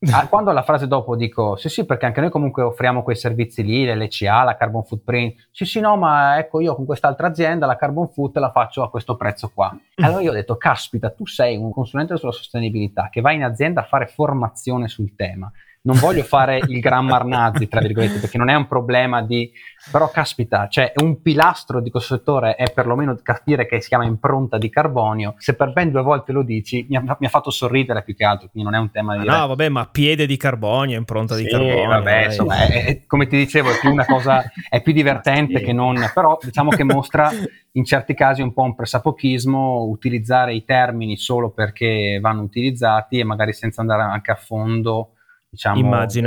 Ah, 0.12 0.28
quando 0.28 0.50
alla 0.50 0.62
frase 0.62 0.86
dopo 0.86 1.16
dico 1.16 1.56
sì 1.56 1.68
sì 1.68 1.84
perché 1.84 2.06
anche 2.06 2.20
noi 2.20 2.30
comunque 2.30 2.62
offriamo 2.62 3.02
quei 3.02 3.16
servizi 3.16 3.64
lì, 3.64 3.84
l'LCA, 3.84 4.44
la 4.44 4.54
carbon 4.54 4.84
footprint, 4.84 5.48
sì 5.50 5.64
sì 5.64 5.80
no 5.80 5.96
ma 5.96 6.38
ecco 6.38 6.60
io 6.60 6.76
con 6.76 6.86
quest'altra 6.86 7.26
azienda 7.26 7.66
la 7.66 7.74
carbon 7.74 8.08
foot 8.08 8.36
la 8.36 8.52
faccio 8.52 8.84
a 8.84 8.90
questo 8.90 9.16
prezzo 9.16 9.50
qua. 9.52 9.72
Mm. 9.72 10.04
Allora 10.04 10.22
io 10.22 10.30
ho 10.30 10.34
detto 10.34 10.56
caspita 10.56 11.10
tu 11.10 11.26
sei 11.26 11.56
un 11.56 11.72
consulente 11.72 12.16
sulla 12.16 12.30
sostenibilità 12.30 13.08
che 13.10 13.20
va 13.20 13.32
in 13.32 13.42
azienda 13.42 13.80
a 13.80 13.84
fare 13.84 14.06
formazione 14.06 14.86
sul 14.86 15.16
tema 15.16 15.50
non 15.88 15.98
voglio 15.98 16.22
fare 16.22 16.58
il 16.58 16.80
grammar 16.80 17.24
nazi, 17.24 17.66
tra 17.66 17.80
virgolette, 17.80 18.18
perché 18.18 18.36
non 18.36 18.50
è 18.50 18.54
un 18.54 18.66
problema 18.66 19.22
di... 19.22 19.50
Però 19.90 20.10
caspita, 20.10 20.68
cioè 20.68 20.92
un 20.96 21.22
pilastro 21.22 21.80
di 21.80 21.88
questo 21.88 22.16
settore 22.16 22.56
è 22.56 22.70
perlomeno 22.72 23.18
capire 23.22 23.64
che 23.64 23.80
si 23.80 23.88
chiama 23.88 24.04
impronta 24.04 24.58
di 24.58 24.68
carbonio. 24.68 25.34
Se 25.38 25.54
per 25.54 25.72
ben 25.72 25.90
due 25.90 26.02
volte 26.02 26.32
lo 26.32 26.42
dici, 26.42 26.84
mi 26.90 26.96
ha, 26.96 27.16
mi 27.18 27.26
ha 27.26 27.30
fatto 27.30 27.50
sorridere 27.50 28.02
più 28.02 28.14
che 28.14 28.24
altro, 28.24 28.48
quindi 28.50 28.68
non 28.68 28.78
è 28.78 28.82
un 28.82 28.90
tema 28.90 29.16
di... 29.16 29.24
No, 29.24 29.46
vabbè, 29.46 29.70
ma 29.70 29.86
piede 29.86 30.26
di 30.26 30.36
carbonio, 30.36 30.98
impronta 30.98 31.36
sì, 31.36 31.44
di 31.44 31.48
carbonio. 31.48 31.88
vabbè, 31.88 32.24
insomma, 32.24 32.66
è, 32.66 32.84
è, 32.84 33.06
come 33.06 33.26
ti 33.28 33.38
dicevo, 33.38 33.70
è 33.70 33.78
più 33.78 33.90
una 33.90 34.04
cosa, 34.04 34.44
è 34.68 34.82
più 34.82 34.92
divertente 34.92 35.60
sì. 35.60 35.64
che 35.64 35.72
non... 35.72 35.96
Però 36.12 36.36
diciamo 36.42 36.68
che 36.68 36.84
mostra 36.84 37.30
in 37.72 37.84
certi 37.84 38.12
casi 38.12 38.42
un 38.42 38.52
po' 38.52 38.64
un 38.64 38.74
pressapochismo, 38.74 39.84
utilizzare 39.84 40.54
i 40.54 40.64
termini 40.64 41.16
solo 41.16 41.48
perché 41.48 42.18
vanno 42.20 42.42
utilizzati 42.42 43.20
e 43.20 43.24
magari 43.24 43.54
senza 43.54 43.80
andare 43.80 44.02
anche 44.02 44.32
a 44.32 44.36
fondo 44.36 45.12
diciamo. 45.48 45.78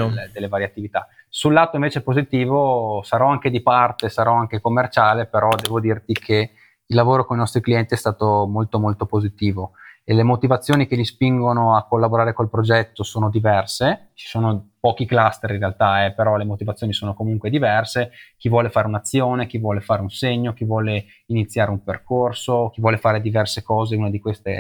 Delle, 0.10 0.30
delle 0.34 0.48
varie 0.48 0.66
attività. 0.66 1.08
Sul 1.30 1.54
lato 1.54 1.76
invece 1.76 2.02
positivo 2.02 3.02
sarò 3.04 3.28
anche 3.28 3.50
di 3.50 3.62
parte, 3.62 4.10
sarò 4.10 4.34
anche 4.34 4.60
commerciale, 4.60 5.28
però 5.28 5.50
devo 5.56 5.80
dirti 5.80 6.14
che 6.14 6.52
il 6.86 6.96
lavoro 6.96 7.26
con 7.26 7.38
i 7.38 7.40
nostri 7.40 7.62
clienti 7.62 7.94
è 7.94 7.98
stato 7.98 8.46
molto 8.48 8.80
molto 8.80 9.06
positivo 9.06 9.74
e 10.04 10.14
le 10.14 10.24
motivazioni 10.24 10.88
che 10.88 10.96
li 10.96 11.06
spingono 11.06 11.76
a 11.76 11.86
collaborare 11.86 12.34
col 12.34 12.50
progetto 12.50 13.04
sono 13.04 13.30
diverse, 13.30 14.10
ci 14.16 14.28
sono 14.28 14.72
pochi 14.80 15.06
cluster 15.06 15.52
in 15.52 15.60
realtà, 15.60 16.06
eh, 16.06 16.14
però 16.14 16.38
le 16.38 16.44
motivazioni 16.44 16.92
sono 16.92 17.14
comunque 17.14 17.52
diverse, 17.52 18.12
chi 18.36 18.50
vuole 18.50 18.72
fare 18.72 18.88
un'azione, 18.88 19.46
chi 19.46 19.60
vuole 19.60 19.80
fare 19.80 20.02
un 20.02 20.10
segno, 20.10 20.54
chi 20.54 20.66
vuole 20.66 21.06
iniziare 21.28 21.70
un 21.70 21.84
percorso, 21.84 22.72
chi 22.74 22.82
vuole 22.82 22.98
fare 22.98 23.22
diverse 23.22 23.62
cose, 23.62 23.96
una 23.96 24.10
di 24.10 24.20
queste 24.20 24.56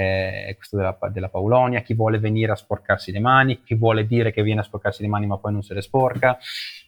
è, 0.45 0.56
questa 0.56 0.77
della, 0.77 0.97
della, 1.12 1.30
Paulonia, 1.30 1.82
chi 1.82 1.95
vuole 1.95 2.19
venire 2.19 2.51
a 2.51 2.56
sporcarsi 2.56 3.12
le 3.12 3.19
mani, 3.19 3.63
chi 3.63 3.73
vuole 3.73 4.06
dire 4.06 4.32
che 4.32 4.43
viene 4.43 4.60
a 4.60 4.63
sporcarsi 4.63 5.01
le 5.01 5.08
mani 5.08 5.25
ma 5.25 5.38
poi 5.38 5.54
non 5.54 5.63
se 5.63 5.73
le 5.73 5.82
sporca, 5.82 6.38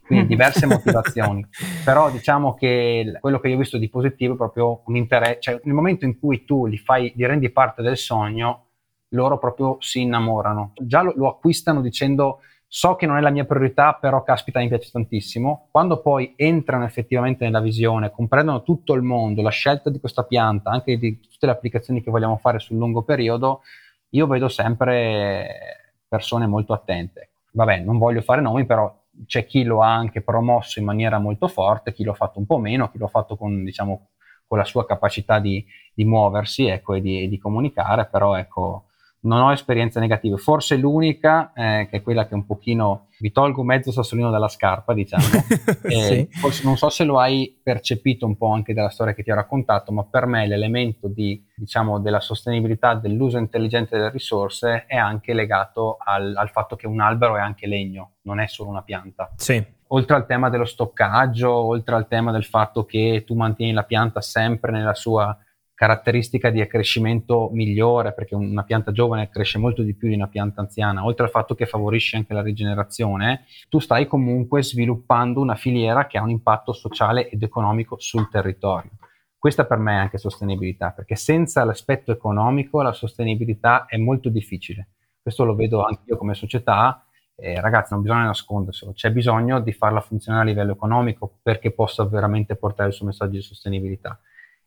quindi 0.06 0.28
diverse 0.36 0.66
motivazioni, 0.66 1.46
però 1.84 2.12
diciamo 2.12 2.54
che 2.54 3.18
quello 3.20 3.40
che 3.40 3.50
io 3.50 3.56
ho 3.56 3.60
visto 3.60 3.78
di 3.78 3.90
positivo 3.90 4.34
è 4.34 4.38
proprio 4.38 4.82
un 4.86 4.96
interesse, 4.96 5.40
cioè 5.40 5.60
nel 5.64 5.74
momento 5.74 6.06
in 6.06 6.20
cui 6.20 6.46
tu 6.46 6.66
li 6.66 6.78
fai, 6.78 7.12
li 7.16 7.26
rendi 7.26 7.50
parte 7.50 7.82
del 7.82 7.98
sogno, 7.98 8.66
loro 9.10 9.38
proprio 9.38 9.78
si 9.80 10.02
innamorano, 10.02 10.74
già 10.76 11.02
lo, 11.02 11.14
lo 11.16 11.30
acquistano 11.30 11.82
dicendo 11.82 12.40
so 12.76 12.96
che 12.96 13.06
non 13.06 13.18
è 13.18 13.22
la 13.22 13.30
mia 13.30 13.46
priorità, 13.46 13.94
però 13.94 14.24
caspita 14.24 14.60
mi 14.60 14.68
piace 14.68 14.90
tantissimo. 14.92 15.68
Quando 15.70 16.02
poi 16.02 16.34
entrano 16.36 16.86
effettivamente 16.86 17.46
nella 17.46 17.62
visione, 17.62 18.10
comprendono 18.10 18.64
tutto 18.64 18.94
il 18.96 19.04
mondo, 19.04 19.44
la 19.44 19.52
scelta 19.52 19.92
di 19.92 20.00
questa 20.00 20.24
pianta, 20.24 20.72
anche 20.72 20.98
di 20.98 21.20
tutte 21.20 21.46
le 21.46 21.52
applicazioni 21.52 22.02
che 22.02 22.10
vogliamo 22.10 22.38
fare 22.38 22.58
sul 22.58 22.78
lungo 22.78 23.04
periodo, 23.04 23.62
io 24.10 24.26
vedo 24.26 24.48
sempre 24.48 25.94
persone 26.08 26.48
molto 26.48 26.74
attente. 26.74 27.30
Vabbè, 27.52 27.82
non 27.82 28.00
voglio 28.00 28.22
fare 28.22 28.42
nomi, 28.42 28.66
però 28.66 28.92
c'è 29.26 29.46
chi 29.46 29.64
lo 29.64 29.82
ha 29.82 29.94
anche 29.94 30.22
promosso 30.22 30.80
in 30.80 30.86
maniera 30.86 31.20
molto 31.20 31.48
forte, 31.48 31.94
chi 31.94 32.04
lo 32.04 32.12
ha 32.12 32.16
fatto 32.16 32.40
un 32.40 32.46
po' 32.46 32.58
meno, 32.58 32.90
chi 32.90 32.98
lo 32.98 33.06
ha 33.06 33.10
fatto 33.10 33.36
con, 33.36 33.64
diciamo, 33.64 34.10
con 34.48 34.58
la 34.58 34.64
sua 34.64 34.86
capacità 34.86 35.40
di, 35.40 35.66
di 35.94 36.06
muoversi 36.06 36.68
ecco, 36.68 36.94
e, 36.94 37.02
di, 37.02 37.24
e 37.24 37.28
di 37.28 37.38
comunicare, 37.38 38.08
però 38.08 38.36
ecco, 38.36 38.86
non 39.24 39.42
ho 39.42 39.52
esperienze 39.52 40.00
negative, 40.00 40.38
forse 40.38 40.76
l'unica, 40.76 41.52
eh, 41.54 41.88
che 41.90 41.98
è 41.98 42.02
quella 42.02 42.28
che 42.28 42.34
un 42.34 42.46
pochino 42.46 43.08
vi 43.20 43.32
tolgo 43.32 43.64
mezzo 43.64 43.92
sassolino 43.92 44.30
dalla 44.30 44.50
scarpa, 44.50 44.94
diciamo. 44.94 45.24
sì. 45.88 46.28
forse, 46.30 46.64
non 46.66 46.76
so 46.76 46.90
se 46.90 47.06
lo 47.06 47.20
hai 47.20 47.58
percepito 47.62 48.26
un 48.26 48.36
po' 48.36 48.52
anche 48.52 48.74
dalla 48.74 48.90
storia 48.90 49.14
che 49.14 49.24
ti 49.24 49.32
ho 49.32 49.36
raccontato, 49.36 49.94
ma 49.94 50.04
per 50.04 50.26
me 50.26 50.46
l'elemento 50.46 51.08
di, 51.08 51.42
diciamo, 51.56 52.00
della 52.00 52.20
sostenibilità, 52.20 52.96
dell'uso 52.96 53.38
intelligente 53.38 53.96
delle 53.96 54.10
risorse 54.10 54.86
è 54.88 54.98
anche 54.98 55.34
legato 55.34 55.98
al, 56.00 56.34
al 56.36 56.50
fatto 56.50 56.76
che 56.76 56.88
un 56.88 57.00
albero 57.00 57.38
è 57.38 57.40
anche 57.40 57.66
legno, 57.66 58.16
non 58.24 58.42
è 58.42 58.48
solo 58.48 58.70
una 58.70 58.84
pianta. 58.84 59.32
Sì. 59.38 59.64
Oltre 59.88 60.16
al 60.16 60.26
tema 60.26 60.50
dello 60.50 60.66
stoccaggio, 60.66 61.54
oltre 61.54 61.96
al 61.96 62.08
tema 62.08 62.32
del 62.32 62.46
fatto 62.46 62.84
che 62.84 63.24
tu 63.26 63.36
mantieni 63.36 63.72
la 63.72 63.84
pianta 63.84 64.22
sempre 64.22 64.72
nella 64.72 64.96
sua 64.96 65.38
caratteristica 65.76 66.50
di 66.50 66.62
accrescimento 66.62 67.50
migliore, 67.52 68.14
perché 68.14 68.36
una 68.36 68.64
pianta 68.64 68.92
giovane 68.92 69.30
cresce 69.30 69.58
molto 69.58 69.82
di 69.82 69.96
più 69.96 70.08
di 70.08 70.16
una 70.16 70.28
pianta 70.28 70.62
anziana, 70.62 71.04
oltre 71.04 71.26
al 71.26 71.32
fatto 71.32 71.56
che 71.56 71.66
favorisce 71.66 72.16
anche 72.16 72.34
la 72.34 72.42
rigenerazione, 72.42 73.46
tu 73.70 73.80
stai 73.80 74.06
comunque 74.08 74.64
sviluppando 74.64 75.42
una 75.42 75.56
filiera 75.56 76.06
che 76.08 76.18
ha 76.18 76.24
un 76.24 76.30
impatto 76.30 76.74
sociale 76.74 77.30
ed 77.30 77.42
economico 77.42 77.96
sul 78.00 78.30
territorio. 78.30 78.92
Questa 79.38 79.66
per 79.66 79.78
me 79.78 79.94
è 79.94 79.98
anche 79.98 80.18
sostenibilità, 80.18 80.92
perché 80.92 81.16
senza 81.16 81.66
l'aspetto 81.66 82.12
economico 82.12 82.82
la 82.82 82.94
sostenibilità 82.94 83.86
è 83.86 83.98
molto 83.98 84.30
difficile. 84.30 84.90
Questo 85.22 85.44
lo 85.44 85.56
vedo 85.56 85.84
anche 85.84 86.04
io 86.06 86.18
come 86.18 86.34
società. 86.34 87.06
Eh, 87.36 87.60
ragazzi, 87.60 87.94
non 87.94 88.04
bisogna 88.04 88.26
nasconderselo, 88.26 88.94
c'è 88.94 89.12
bisogno 89.12 89.60
di 89.60 89.74
farla 89.74 90.00
funzionare 90.02 90.46
a 90.46 90.48
livello 90.48 90.74
economico 90.74 91.40
perché 91.42 91.72
possa 91.72 92.06
veramente 92.06 92.56
portare 92.56 92.90
il 92.90 92.96
suo 92.96 93.08
messaggio 93.08 93.32
di 93.32 93.42
sostenibilità 93.42 94.18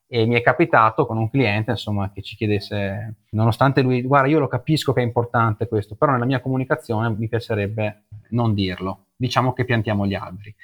e 0.09 0.25
mi 0.25 0.35
è 0.35 0.43
capitato 0.43 1.05
con 1.05 1.19
un 1.19 1.29
cliente 1.29 1.73
insomma 1.73 2.13
che 2.13 2.23
ci 2.23 2.37
chiedesse 2.37 3.15
nonostante 3.31 3.81
lui 3.83 4.03
guarda 4.03 4.29
io 4.29 4.39
lo 4.39 4.47
capisco 4.47 4.93
che 4.93 5.01
è 5.01 5.05
importante 5.05 5.67
questo 5.67 5.97
però 5.97 6.13
nella 6.13 6.25
mia 6.25 6.41
comunicazione 6.41 7.09
mi 7.11 7.29
piacerebbe 7.29 8.05
non 8.31 8.55
dirlo. 8.55 9.07
Diciamo 9.17 9.53
che 9.53 9.65
piantiamo 9.65 10.07
gli 10.07 10.15
alberi. 10.15 10.55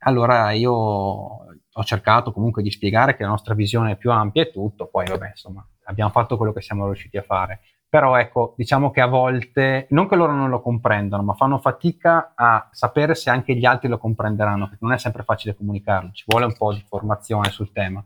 Allora 0.00 0.50
io 0.52 0.72
ho 0.72 1.84
cercato 1.84 2.32
comunque 2.32 2.62
di 2.62 2.70
spiegare 2.70 3.16
che 3.16 3.22
la 3.22 3.30
nostra 3.30 3.54
visione 3.54 3.92
è 3.92 3.96
più 3.96 4.10
ampia 4.10 4.42
e 4.42 4.50
tutto 4.50 4.86
poi 4.86 5.06
vabbè 5.06 5.30
insomma 5.30 5.66
abbiamo 5.84 6.10
fatto 6.10 6.36
quello 6.36 6.52
che 6.52 6.60
siamo 6.60 6.86
riusciti 6.86 7.16
a 7.16 7.22
fare. 7.22 7.60
Però 7.88 8.16
ecco 8.16 8.54
diciamo 8.56 8.90
che 8.90 9.00
a 9.00 9.06
volte 9.06 9.86
non 9.90 10.08
che 10.08 10.16
loro 10.16 10.32
non 10.32 10.50
lo 10.50 10.60
comprendano 10.60 11.22
ma 11.22 11.34
fanno 11.34 11.58
fatica 11.58 12.32
a 12.34 12.68
sapere 12.72 13.14
se 13.14 13.30
anche 13.30 13.54
gli 13.54 13.64
altri 13.64 13.88
lo 13.88 13.98
comprenderanno 13.98 14.68
perché 14.68 14.84
non 14.84 14.92
è 14.92 14.98
sempre 14.98 15.22
facile 15.22 15.56
comunicarlo. 15.56 16.10
Ci 16.12 16.24
vuole 16.26 16.46
un 16.46 16.56
po' 16.56 16.72
di 16.72 16.84
formazione 16.86 17.50
sul 17.50 17.72
tema 17.72 18.04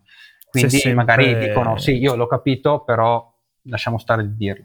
quindi 0.51 0.71
sempre... 0.79 0.95
magari 0.95 1.39
dicono 1.39 1.79
sì, 1.79 1.97
io 1.97 2.15
l'ho 2.15 2.27
capito, 2.27 2.83
però 2.85 3.33
lasciamo 3.63 3.99
stare 3.99 4.23
di 4.23 4.37
dirlo. 4.37 4.65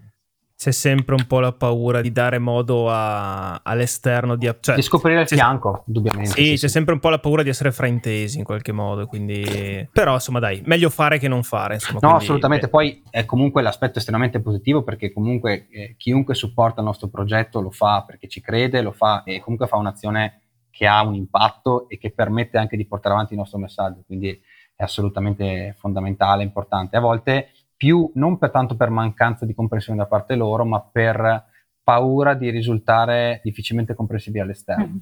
C'è 0.58 0.72
sempre 0.72 1.16
un 1.16 1.28
po' 1.28 1.42
la 1.42 1.52
paura 1.52 2.00
di 2.00 2.14
dare 2.14 2.40
modo 2.40 2.90
a, 2.90 3.60
all'esterno 3.62 4.38
di, 4.38 4.50
cioè, 4.62 4.76
di 4.76 4.82
scoprire 4.82 5.22
il 5.22 5.28
fianco, 5.28 5.84
indubbiamente. 5.88 6.32
Sì, 6.32 6.44
sì, 6.44 6.52
c'è 6.52 6.58
sì. 6.58 6.70
sempre 6.70 6.94
un 6.94 7.02
po' 7.02 7.10
la 7.10 7.20
paura 7.20 7.44
di 7.44 7.50
essere 7.50 7.74
fraintesi 7.74 8.38
in 8.38 8.46
qualche 8.46 8.72
modo. 8.72 9.06
Quindi... 9.06 9.86
Però, 9.92 10.14
insomma, 10.14 10.40
dai, 10.40 10.62
meglio 10.64 10.90
fare 10.90 11.20
che 11.20 11.28
non 11.28 11.44
fare. 11.44 11.74
Insomma, 11.74 12.00
no, 12.02 12.08
quindi, 12.08 12.24
assolutamente. 12.24 12.66
Beh. 12.68 12.72
Poi 12.72 13.04
è 13.10 13.26
comunque 13.26 13.62
l'aspetto 13.62 14.00
estremamente 14.00 14.40
positivo 14.40 14.82
perché 14.82 15.12
comunque 15.12 15.68
eh, 15.70 15.96
chiunque 15.98 16.36
supporta 16.36 16.80
il 16.80 16.88
nostro 16.88 17.10
progetto 17.10 17.60
lo 17.60 17.72
fa 17.72 18.06
perché 18.08 18.30
ci 18.30 18.40
crede, 18.40 18.82
lo 18.82 18.94
fa 18.94 19.24
e 19.26 19.42
comunque 19.42 19.68
fa 19.68 19.76
un'azione 19.76 20.40
che 20.70 20.88
ha 20.88 21.04
un 21.04 21.16
impatto 21.16 21.90
e 21.90 21.98
che 21.98 22.12
permette 22.12 22.58
anche 22.58 22.78
di 22.78 22.86
portare 22.86 23.14
avanti 23.14 23.34
il 23.34 23.40
nostro 23.40 23.60
messaggio. 23.60 24.04
Quindi 24.06 24.42
è 24.76 24.84
assolutamente 24.84 25.76
fondamentale, 25.78 26.44
importante. 26.44 26.98
A 26.98 27.02
volte 27.02 27.50
più 27.76 28.10
non 28.16 28.38
per 28.38 28.52
tanto 28.52 28.76
per 28.76 28.90
mancanza 28.90 29.46
di 29.46 29.54
comprensione 29.54 30.00
da 30.00 30.06
parte 30.06 30.36
loro, 30.36 30.66
ma 30.66 30.82
per 30.82 31.44
paura 31.84 32.34
di 32.34 32.50
risultare 32.50 33.42
difficilmente 33.44 33.94
comprensibili 33.94 34.44
all'esterno. 34.44 34.86
Mm. 34.86 34.98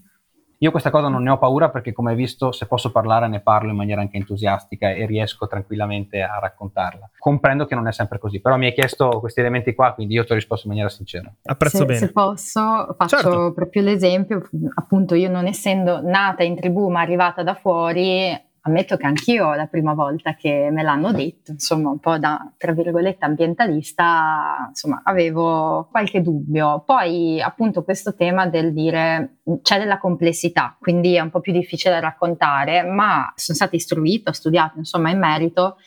Io 0.63 0.71
questa 0.71 0.91
cosa 0.91 1.09
non 1.09 1.23
ne 1.23 1.29
ho 1.29 1.37
paura 1.37 1.69
perché 1.69 1.91
come 1.91 2.11
hai 2.11 2.15
visto 2.15 2.53
se 2.53 2.67
posso 2.67 2.89
parlare 2.89 3.27
ne 3.27 3.41
parlo 3.41 3.71
in 3.71 3.75
maniera 3.75 3.99
anche 3.99 4.15
entusiastica 4.15 4.91
e 4.91 5.05
riesco 5.05 5.45
tranquillamente 5.45 6.21
a 6.21 6.39
raccontarla. 6.39 7.09
Comprendo 7.17 7.65
che 7.65 7.75
non 7.75 7.85
è 7.87 7.91
sempre 7.91 8.17
così, 8.17 8.39
però 8.39 8.55
mi 8.55 8.67
hai 8.67 8.73
chiesto 8.73 9.19
questi 9.19 9.41
elementi 9.41 9.75
qua, 9.75 9.93
quindi 9.93 10.13
io 10.13 10.23
ti 10.23 10.31
ho 10.31 10.35
risposto 10.35 10.67
in 10.67 10.71
maniera 10.71 10.89
sincera. 10.89 11.33
Apprezzo 11.43 11.79
se, 11.79 11.85
bene. 11.85 11.99
Se 11.99 12.11
posso, 12.13 12.95
faccio 12.97 13.17
certo. 13.17 13.51
proprio 13.53 13.81
l'esempio, 13.81 14.41
appunto 14.75 15.15
io 15.15 15.29
non 15.29 15.47
essendo 15.47 16.01
nata 16.01 16.43
in 16.43 16.55
tribù 16.55 16.87
ma 16.89 17.01
arrivata 17.01 17.43
da 17.43 17.55
fuori, 17.55 18.31
ammetto 18.65 18.95
che 18.97 19.05
anch'io 19.05 19.53
la 19.53 19.67
prima 19.67 19.93
volta 19.93 20.35
che 20.35 20.69
me 20.71 20.83
l'hanno 20.83 21.11
detto, 21.11 21.51
insomma, 21.51 21.89
un 21.89 21.99
po' 21.99 22.17
da 22.17 22.51
tra 22.57 22.71
virgolette 22.71 23.25
ambientalista, 23.25 24.67
insomma, 24.69 25.01
avevo 25.03 25.87
qualche 25.91 26.21
dubbio. 26.21 26.83
Poi, 26.85 27.41
appunto, 27.41 27.83
questo 27.83 28.15
tema 28.15 28.47
del 28.47 28.73
dire 28.73 29.39
c'è 29.61 29.79
della 29.79 29.97
complessità, 29.97 30.77
quindi 30.79 31.15
è 31.15 31.19
un 31.19 31.29
po' 31.29 31.41
più 31.41 31.51
difficile 31.51 31.93
da 31.95 31.99
raccontare, 31.99 32.83
ma 32.83 33.31
sono 33.35 33.57
stata 33.57 33.75
istruita, 33.75 34.29
ho 34.29 34.33
studiato, 34.33 34.77
insomma, 34.77 35.09
in 35.09 35.19
merito 35.19 35.77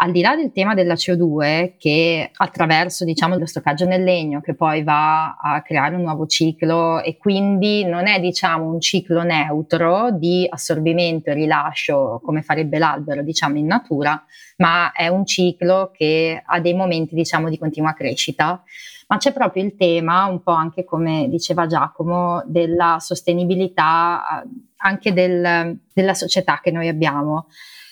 al 0.00 0.12
di 0.12 0.20
là 0.20 0.36
del 0.36 0.52
tema 0.52 0.74
della 0.74 0.94
CO2 0.94 1.74
che 1.76 2.30
attraverso 2.32 3.04
diciamo 3.04 3.36
lo 3.36 3.46
stoccaggio 3.46 3.84
nel 3.84 4.04
legno 4.04 4.40
che 4.40 4.54
poi 4.54 4.84
va 4.84 5.36
a 5.36 5.60
creare 5.62 5.96
un 5.96 6.02
nuovo 6.02 6.26
ciclo 6.26 7.02
e 7.02 7.16
quindi 7.16 7.84
non 7.84 8.06
è 8.06 8.20
diciamo 8.20 8.70
un 8.70 8.80
ciclo 8.80 9.22
neutro 9.22 10.12
di 10.12 10.46
assorbimento 10.48 11.30
e 11.30 11.34
rilascio 11.34 12.20
come 12.22 12.42
farebbe 12.42 12.78
l'albero 12.78 13.22
diciamo 13.22 13.58
in 13.58 13.66
natura, 13.66 14.22
ma 14.58 14.92
è 14.92 15.08
un 15.08 15.26
ciclo 15.26 15.90
che 15.92 16.40
ha 16.44 16.60
dei 16.60 16.74
momenti 16.74 17.16
diciamo 17.16 17.48
di 17.48 17.58
continua 17.58 17.92
crescita. 17.92 18.62
Ma 19.08 19.16
c'è 19.16 19.32
proprio 19.32 19.64
il 19.64 19.74
tema, 19.74 20.26
un 20.26 20.42
po' 20.42 20.52
anche 20.52 20.84
come 20.84 21.28
diceva 21.30 21.66
Giacomo, 21.66 22.42
della 22.46 22.98
sostenibilità 23.00 24.44
anche 24.76 25.12
del, 25.12 25.80
della 25.92 26.14
società 26.14 26.60
che 26.62 26.70
noi 26.70 26.88
abbiamo 26.88 27.46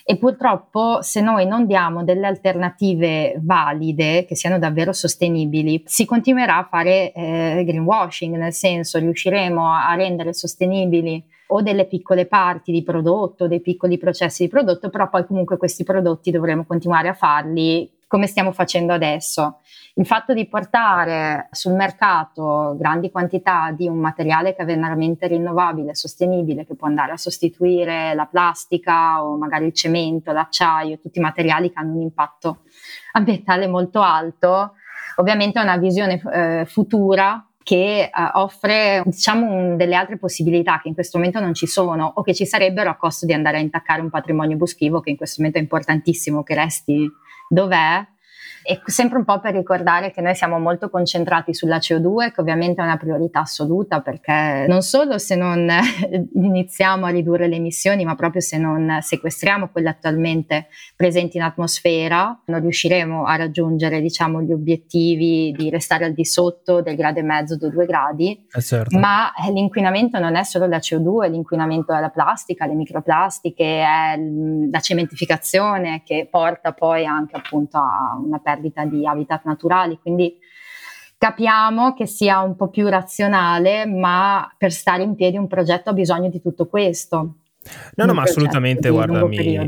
e 0.08 0.18
purtroppo 0.18 1.02
se 1.02 1.20
noi 1.20 1.48
non 1.48 1.66
diamo 1.66 2.04
delle 2.04 2.28
alternative 2.28 3.34
valide 3.40 4.24
che 4.24 4.36
siano 4.36 4.56
davvero 4.56 4.92
sostenibili, 4.92 5.82
si 5.84 6.04
continuerà 6.04 6.58
a 6.58 6.68
fare 6.70 7.10
eh, 7.10 7.64
greenwashing, 7.66 8.36
nel 8.36 8.52
senso 8.52 9.00
riusciremo 9.00 9.68
a 9.68 9.92
rendere 9.96 10.32
sostenibili 10.32 11.20
o 11.48 11.60
delle 11.60 11.86
piccole 11.86 12.26
parti 12.26 12.70
di 12.70 12.84
prodotto, 12.84 13.48
dei 13.48 13.60
piccoli 13.60 13.98
processi 13.98 14.44
di 14.44 14.48
prodotto, 14.48 14.90
però 14.90 15.08
poi 15.08 15.26
comunque 15.26 15.56
questi 15.56 15.82
prodotti 15.82 16.30
dovremo 16.30 16.64
continuare 16.64 17.08
a 17.08 17.14
farli 17.14 17.90
come 18.06 18.26
stiamo 18.26 18.52
facendo 18.52 18.92
adesso. 18.92 19.60
Il 19.94 20.06
fatto 20.06 20.34
di 20.34 20.46
portare 20.46 21.48
sul 21.50 21.72
mercato 21.72 22.76
grandi 22.78 23.10
quantità 23.10 23.72
di 23.74 23.88
un 23.88 23.98
materiale 23.98 24.54
che 24.54 24.62
è 24.62 24.64
veramente 24.64 25.26
rinnovabile, 25.26 25.94
sostenibile, 25.94 26.66
che 26.66 26.74
può 26.74 26.86
andare 26.86 27.12
a 27.12 27.16
sostituire 27.16 28.14
la 28.14 28.26
plastica 28.26 29.24
o 29.24 29.36
magari 29.36 29.66
il 29.66 29.72
cemento, 29.72 30.32
l'acciaio, 30.32 30.98
tutti 30.98 31.18
i 31.18 31.22
materiali 31.22 31.70
che 31.70 31.78
hanno 31.78 31.94
un 31.94 32.02
impatto 32.02 32.58
ambientale 33.12 33.66
molto 33.66 34.02
alto, 34.02 34.74
ovviamente 35.16 35.58
è 35.58 35.62
una 35.62 35.78
visione 35.78 36.20
eh, 36.32 36.64
futura 36.66 37.46
che 37.62 38.02
eh, 38.02 38.10
offre 38.34 39.02
diciamo 39.04 39.50
un, 39.50 39.76
delle 39.76 39.96
altre 39.96 40.18
possibilità 40.18 40.78
che 40.80 40.86
in 40.86 40.94
questo 40.94 41.18
momento 41.18 41.40
non 41.40 41.52
ci 41.52 41.66
sono 41.66 42.12
o 42.14 42.22
che 42.22 42.32
ci 42.32 42.46
sarebbero 42.46 42.90
a 42.90 42.94
costo 42.94 43.26
di 43.26 43.32
andare 43.32 43.56
a 43.56 43.60
intaccare 43.60 44.00
un 44.00 44.08
patrimonio 44.08 44.56
boschivo 44.56 45.00
che 45.00 45.10
in 45.10 45.16
questo 45.16 45.36
momento 45.38 45.58
è 45.58 45.62
importantissimo 45.62 46.44
che 46.44 46.54
resti 46.54 47.10
dov'è 47.48 48.06
e 48.66 48.81
sempre 48.87 49.18
un 49.18 49.24
po' 49.24 49.38
per 49.38 49.55
ricordare 49.55 50.11
che 50.11 50.20
noi 50.20 50.35
siamo 50.35 50.59
molto 50.59 50.90
concentrati 50.90 51.55
sulla 51.55 51.79
CO2, 51.79 52.33
che 52.33 52.40
ovviamente 52.40 52.81
è 52.81 52.85
una 52.85 52.96
priorità 52.96 53.40
assoluta 53.40 54.00
perché 54.00 54.66
non 54.66 54.83
solo 54.83 55.18
se 55.18 55.37
non 55.37 55.68
iniziamo 56.35 57.07
a 57.07 57.11
ridurre 57.11 57.46
le 57.46 57.57
emissioni, 57.57 58.05
ma 58.05 58.16
proprio 58.16 58.40
se 58.40 58.59
non 58.59 58.98
sequestriamo 59.00 59.68
quelle 59.68 59.90
attualmente 59.90 60.66
presenti 60.96 61.37
in 61.37 61.44
atmosfera, 61.44 62.42
non 62.46 62.61
riusciremo 62.61 63.24
a 63.24 63.37
raggiungere 63.37 64.00
diciamo, 64.00 64.42
gli 64.42 64.52
obiettivi 64.52 65.55
di 65.57 65.70
restare 65.70 66.05
al 66.05 66.12
di 66.12 66.24
sotto 66.24 66.83
del 66.83 66.96
grado 66.96 67.20
e 67.20 67.22
mezzo, 67.22 67.57
dei 67.57 67.70
due 67.70 67.87
gradi. 67.87 68.46
Eh 68.52 68.61
certo. 68.61 68.98
Ma 68.98 69.33
eh, 69.33 69.52
l'inquinamento 69.52 70.18
non 70.18 70.35
è 70.35 70.42
solo 70.42 70.66
la 70.66 70.79
CO2, 70.79 71.31
l'inquinamento 71.31 71.94
è 71.94 72.00
la 72.00 72.11
plastica, 72.11 72.66
le 72.66 72.74
microplastiche, 72.74 73.81
è 73.81 74.18
la 74.70 74.81
cementificazione 74.81 76.02
che 76.05 76.26
porta 76.29 76.72
poi 76.72 77.07
anche 77.07 77.37
appunto 77.37 77.76
a 77.79 78.18
una 78.20 78.38
perdita 78.38 78.55
perdita 78.56 78.84
di 78.84 79.06
habitat 79.06 79.44
naturali, 79.44 79.98
quindi 80.00 80.38
capiamo 81.18 81.94
che 81.94 82.06
sia 82.06 82.40
un 82.40 82.56
po' 82.56 82.68
più 82.68 82.88
razionale, 82.88 83.86
ma 83.86 84.52
per 84.56 84.72
stare 84.72 85.02
in 85.02 85.14
piedi 85.14 85.36
un 85.36 85.46
progetto 85.46 85.90
ha 85.90 85.92
bisogno 85.92 86.28
di 86.28 86.40
tutto 86.40 86.66
questo. 86.66 87.34
No, 87.94 88.04
no, 88.04 88.14
ma 88.14 88.22
assolutamente, 88.22 88.90
guarda, 88.90 89.24
mi, 89.26 89.58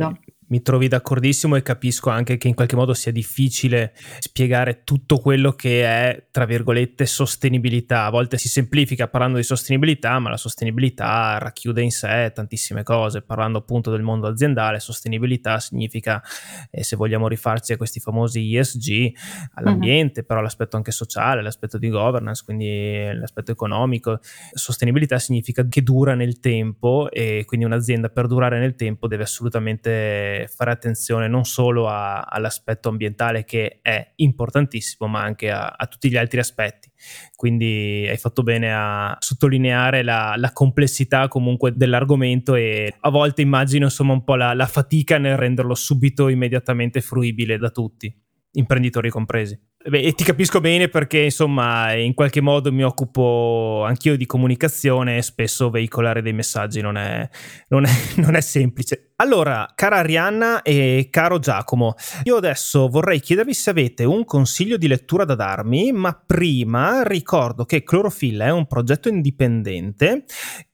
mi 0.49 0.63
trovi 0.63 0.89
d'accordissimo 0.89 1.57
e 1.57 1.63
capisco 1.63 2.11
anche 2.11 2.37
che 2.39 2.49
in 2.49 2.55
qualche 2.55 2.77
modo 2.77 2.95
sia 2.95 3.13
difficile 3.13 3.93
spiegare 4.19 4.83
tutto 4.85 5.19
quello 5.19 5.53
che 5.53 5.85
è, 5.85 6.27
tra 6.31 6.45
virgolette, 6.45 7.07
sostenibilità. 7.07 8.05
A 8.05 8.11
volte 8.11 8.39
si 8.39 8.49
semplifica 8.49 9.09
parlando 9.09 9.37
di 9.37 9.43
sostenibilità, 9.43 10.19
ma 10.19 10.31
la 10.31 10.37
sostenibilità 10.37 11.39
racchiude 11.39 11.83
in 11.83 11.91
sé 11.91 12.33
tantissime 12.35 12.83
cose. 12.83 13.23
Parlando 13.23 13.59
appunto 13.59 13.91
del 13.91 14.03
mondo 14.03 14.27
aziendale, 14.27 14.81
sostenibilità 14.81 15.59
significa, 15.59 16.23
eh, 16.71 16.83
se 16.83 16.97
vogliamo 16.97 17.29
rifarci 17.29 17.73
a 17.73 17.77
questi 17.77 18.01
famosi 18.01 18.57
ESG, 18.57 19.13
all'ambiente, 19.55 20.21
uh-huh. 20.21 20.27
però 20.27 20.41
l'aspetto 20.41 20.77
anche 20.77 20.93
sociale, 20.93 21.43
l'aspetto 21.43 21.77
di 21.77 21.89
governance, 21.89 22.43
quindi 22.45 23.11
l'aspetto 23.13 23.53
economico. 23.53 24.21
Sostenibilità 24.53 25.19
significa 25.19 25.67
che 25.69 25.83
dura 25.83 26.15
nel 26.15 26.41
tempo 26.41 27.11
e 27.11 27.45
quindi 27.45 27.67
un'azienda 27.67 28.09
per 28.09 28.27
durare 28.27 28.59
nel 28.59 28.75
tempo 28.75 29.07
deve 29.07 29.25
assolutamente 29.25 30.38
fare 30.47 30.71
attenzione 30.71 31.27
non 31.27 31.45
solo 31.45 31.89
a, 31.89 32.21
all'aspetto 32.21 32.89
ambientale 32.89 33.45
che 33.45 33.81
è 33.83 34.13
importantissimo, 34.17 35.09
ma 35.09 35.23
anche 35.23 35.51
a, 35.51 35.67
a, 35.67 35.87
tutti 35.87 36.09
gli 36.09 36.17
altri 36.17 36.39
aspetti. 36.39 36.91
Quindi 37.35 38.07
hai 38.09 38.17
fatto 38.17 38.43
bene 38.43 38.73
a 38.73 39.17
sottolineare 39.19 40.03
la, 40.03 40.35
la, 40.37 40.53
complessità 40.53 41.29
comunque 41.29 41.73
dell'argomento 41.75 42.55
e 42.55 42.95
a 43.01 43.11
volte 43.11 43.43
immagino 43.43 43.87
insomma 43.87 44.13
un 44.13 44.25
po' 44.25 44.37
la, 44.37 44.55
la 44.55 44.67
fatica 44.67 45.19
nel 45.19 45.37
renderlo 45.37 45.75
subito 45.75 46.29
immediatamente 46.29 47.01
fruibile 47.01 47.59
da 47.59 47.71
tutti, 47.71 48.15
imprenditori 48.53 49.11
compresi. 49.11 49.59
Beh, 49.89 50.01
e 50.03 50.13
ti 50.13 50.25
capisco 50.25 50.61
bene 50.61 50.89
perché 50.89 51.21
insomma 51.21 51.95
in 51.95 52.13
qualche 52.13 52.41
modo 52.41 52.73
mi 52.73 52.83
occupo 52.83 53.85
anch'io 53.87 54.17
di 54.17 54.27
comunicazione 54.27 55.17
e 55.17 55.23
spesso 55.23 55.71
veicolare 55.71 56.21
dei 56.21 56.33
messaggi 56.33 56.81
non 56.81 56.97
è, 56.97 57.27
non 57.69 57.85
è, 57.85 57.91
non 58.17 58.35
è 58.35 58.41
semplice. 58.41 59.08
Allora, 59.21 59.69
cara 59.75 59.97
Arianna 59.97 60.63
e 60.63 61.09
caro 61.11 61.41
Giacomo, 61.41 61.95
io 62.23 62.37
adesso 62.37 62.89
vorrei 62.89 63.19
chiedervi 63.19 63.53
se 63.53 63.71
avete 63.71 64.05
un 64.05 64.25
consiglio 64.25 64.77
di 64.77 64.87
lettura 64.87 65.25
da 65.25 65.35
darmi, 65.35 65.91
ma 65.91 66.23
prima 66.25 67.03
ricordo 67.03 67.65
che 67.65 67.83
Clorofilla 67.83 68.45
è 68.45 68.53
un 68.53 68.69
progetto 68.69 69.09
indipendente 69.09 70.25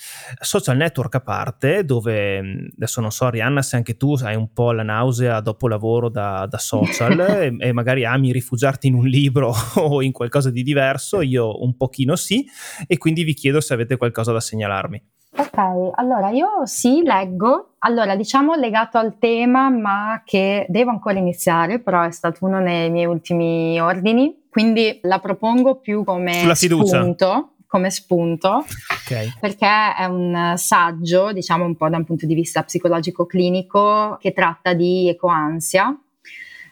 social 0.47 0.77
network 0.77 1.13
a 1.15 1.19
parte, 1.19 1.83
dove 1.83 2.69
adesso 2.75 3.01
non 3.01 3.11
so, 3.11 3.29
Rihanna, 3.29 3.61
se 3.61 3.75
anche 3.75 3.97
tu 3.97 4.13
hai 4.23 4.35
un 4.35 4.53
po' 4.53 4.71
la 4.71 4.83
nausea 4.83 5.41
dopo 5.41 5.67
lavoro 5.67 6.09
da, 6.09 6.47
da 6.49 6.57
social 6.57 7.19
e, 7.19 7.55
e, 7.59 7.71
magari 7.73 8.05
ami 8.05 8.31
rifugiarti 8.31 8.87
in 8.87 8.95
un 8.95 9.05
libro 9.05 9.53
o 9.75 10.01
in 10.01 10.11
qualcosa 10.11 10.49
di 10.49 10.63
diverso, 10.63 11.21
io 11.21 11.61
un 11.61 11.75
pochino 11.75 12.15
sì, 12.15 12.45
e 12.87 12.97
quindi 12.97 13.23
vi 13.23 13.33
chiedo 13.33 13.59
se 13.59 13.73
avete 13.73 13.97
qualcosa 13.97 14.31
da 14.31 14.39
segnalarmi. 14.39 15.03
Ok, 15.37 15.91
allora 15.95 16.29
io 16.31 16.65
sì, 16.65 17.03
leggo. 17.03 17.75
Allora, 17.79 18.15
diciamo 18.15 18.55
legato 18.55 18.97
al 18.97 19.17
tema, 19.19 19.69
ma 19.69 20.23
che 20.25 20.65
devo 20.69 20.89
ancora 20.89 21.19
iniziare, 21.19 21.79
però 21.79 22.03
è 22.03 22.11
stato 22.11 22.45
uno 22.45 22.63
dei 22.63 22.89
miei 22.89 23.05
ultimi 23.05 23.79
ordini 23.79 24.45
quindi 24.57 24.97
la 25.03 25.19
propongo 25.19 25.75
più 25.75 26.03
come 26.03 26.55
spunto 26.55 27.56
come 27.67 27.89
spunto 27.91 28.65
okay. 29.03 29.33
perché 29.39 29.67
è 29.97 30.05
un 30.05 30.53
saggio, 30.55 31.33
diciamo 31.33 31.65
un 31.65 31.75
po' 31.75 31.89
da 31.89 31.97
un 31.97 32.05
punto 32.05 32.25
di 32.25 32.33
vista 32.33 32.63
psicologico 32.63 33.25
clinico, 33.25 34.17
che 34.19 34.31
tratta 34.33 34.73
di 34.73 35.09
ecoansia. 35.09 35.95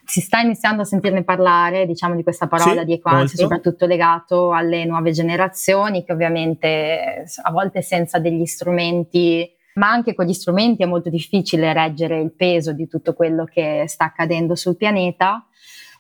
Si 0.08 0.22
sta 0.22 0.40
iniziando 0.40 0.84
a 0.84 0.86
sentirne 0.86 1.24
parlare, 1.24 1.88
diciamo, 1.88 2.16
di 2.16 2.22
questa 2.22 2.48
parola 2.48 2.82
sì, 2.82 2.86
di 2.86 2.94
ecoansia, 2.94 3.22
molto. 3.22 3.38
soprattutto 3.38 3.88
legato 3.88 4.54
alle 4.54 4.86
nuove 4.86 5.12
generazioni, 5.12 6.04
che 6.06 6.14
ovviamente 6.14 7.26
a 7.42 7.52
volte 7.52 7.82
senza 7.82 8.20
degli 8.20 8.46
strumenti 8.46 9.52
ma 9.76 9.90
anche 9.90 10.14
con 10.14 10.26
gli 10.26 10.34
strumenti 10.34 10.84
è 10.84 10.86
molto 10.86 11.10
difficile 11.10 11.74
reggere 11.74 12.22
il 12.22 12.32
peso 12.32 12.72
di 12.72 12.88
tutto 12.88 13.14
quello 13.14 13.44
che 13.44 13.84
sta 13.88 14.06
accadendo 14.06 14.56
sul 14.56 14.78
pianeta 14.78 15.46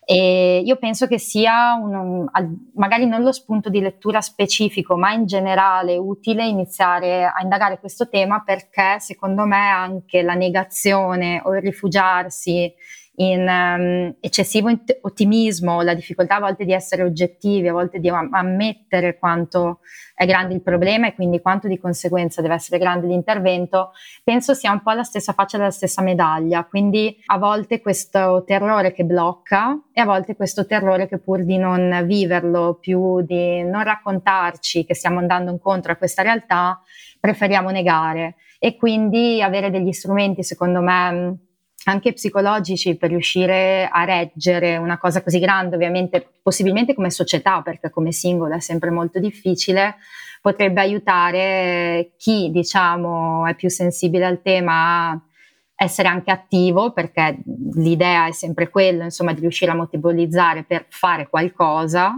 E 0.07 0.61
io 0.63 0.75
penso 0.75 1.07
che 1.07 1.17
sia 1.17 1.73
un, 1.73 2.27
magari 2.75 3.07
non 3.07 3.23
lo 3.23 3.31
spunto 3.31 3.69
di 3.69 3.79
lettura 3.79 4.21
specifico, 4.21 4.95
ma 4.95 5.11
in 5.13 5.25
generale 5.25 5.97
utile 5.97 6.45
iniziare 6.45 7.25
a 7.25 7.41
indagare 7.41 7.79
questo 7.79 8.07
tema 8.07 8.43
perché 8.43 8.99
secondo 8.99 9.45
me 9.45 9.57
anche 9.57 10.21
la 10.21 10.35
negazione 10.35 11.41
o 11.43 11.55
il 11.55 11.61
rifugiarsi 11.61 12.71
in 13.17 13.47
um, 13.47 14.15
eccessivo 14.19 14.69
int- 14.69 14.97
ottimismo, 15.01 15.81
la 15.81 15.93
difficoltà 15.93 16.35
a 16.35 16.39
volte 16.39 16.65
di 16.65 16.73
essere 16.73 17.03
oggettivi, 17.03 17.67
a 17.67 17.73
volte 17.73 17.99
di 17.99 18.09
am- 18.09 18.33
ammettere 18.33 19.17
quanto 19.17 19.79
è 20.15 20.25
grande 20.25 20.53
il 20.53 20.61
problema 20.61 21.07
e 21.07 21.13
quindi 21.13 21.41
quanto 21.41 21.67
di 21.67 21.77
conseguenza 21.77 22.41
deve 22.41 22.55
essere 22.55 22.77
grande 22.77 23.07
l'intervento, 23.07 23.91
penso 24.23 24.53
sia 24.53 24.71
un 24.71 24.81
po' 24.81 24.91
la 24.91 25.03
stessa 25.03 25.33
faccia 25.33 25.57
della 25.57 25.71
stessa 25.71 26.01
medaglia. 26.01 26.63
Quindi 26.65 27.21
a 27.25 27.37
volte 27.37 27.81
questo 27.81 28.43
terrore 28.45 28.93
che 28.93 29.03
blocca 29.03 29.77
e 29.91 30.01
a 30.01 30.05
volte 30.05 30.35
questo 30.35 30.65
terrore 30.65 31.07
che 31.07 31.17
pur 31.17 31.43
di 31.43 31.57
non 31.57 32.03
viverlo, 32.05 32.77
più 32.79 33.21
di 33.21 33.61
non 33.63 33.83
raccontarci 33.83 34.85
che 34.85 34.95
stiamo 34.95 35.19
andando 35.19 35.51
incontro 35.51 35.91
a 35.91 35.95
questa 35.95 36.21
realtà, 36.21 36.81
preferiamo 37.19 37.69
negare. 37.69 38.35
E 38.57 38.77
quindi 38.77 39.41
avere 39.41 39.69
degli 39.69 39.91
strumenti, 39.91 40.41
secondo 40.43 40.81
me, 40.81 41.37
anche 41.85 42.13
psicologici 42.13 42.95
per 42.97 43.09
riuscire 43.09 43.87
a 43.91 44.03
reggere 44.03 44.77
una 44.77 44.97
cosa 44.97 45.21
così 45.21 45.39
grande, 45.39 45.75
ovviamente 45.75 46.27
possibilmente 46.41 46.93
come 46.93 47.09
società, 47.09 47.61
perché 47.61 47.89
come 47.89 48.11
singolo 48.11 48.55
è 48.55 48.59
sempre 48.59 48.89
molto 48.89 49.19
difficile, 49.19 49.95
potrebbe 50.41 50.81
aiutare 50.81 52.11
chi 52.17 52.49
diciamo 52.51 53.45
è 53.47 53.55
più 53.55 53.69
sensibile 53.69 54.25
al 54.25 54.41
tema 54.41 55.09
a 55.09 55.21
essere 55.77 56.07
anche 56.07 56.31
attivo, 56.31 56.91
perché 56.91 57.37
l'idea 57.73 58.27
è 58.27 58.31
sempre 58.31 58.69
quella, 58.69 59.03
insomma, 59.03 59.33
di 59.33 59.41
riuscire 59.41 59.71
a 59.71 59.75
motivolizzare 59.75 60.63
per 60.63 60.85
fare 60.87 61.27
qualcosa, 61.27 62.15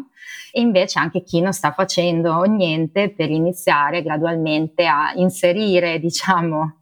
e 0.51 0.61
invece 0.61 0.99
anche 0.99 1.23
chi 1.23 1.41
non 1.41 1.53
sta 1.53 1.71
facendo 1.71 2.41
niente 2.43 3.09
per 3.09 3.31
iniziare 3.31 4.03
gradualmente 4.03 4.85
a 4.85 5.11
inserire, 5.15 5.99
diciamo, 5.99 6.76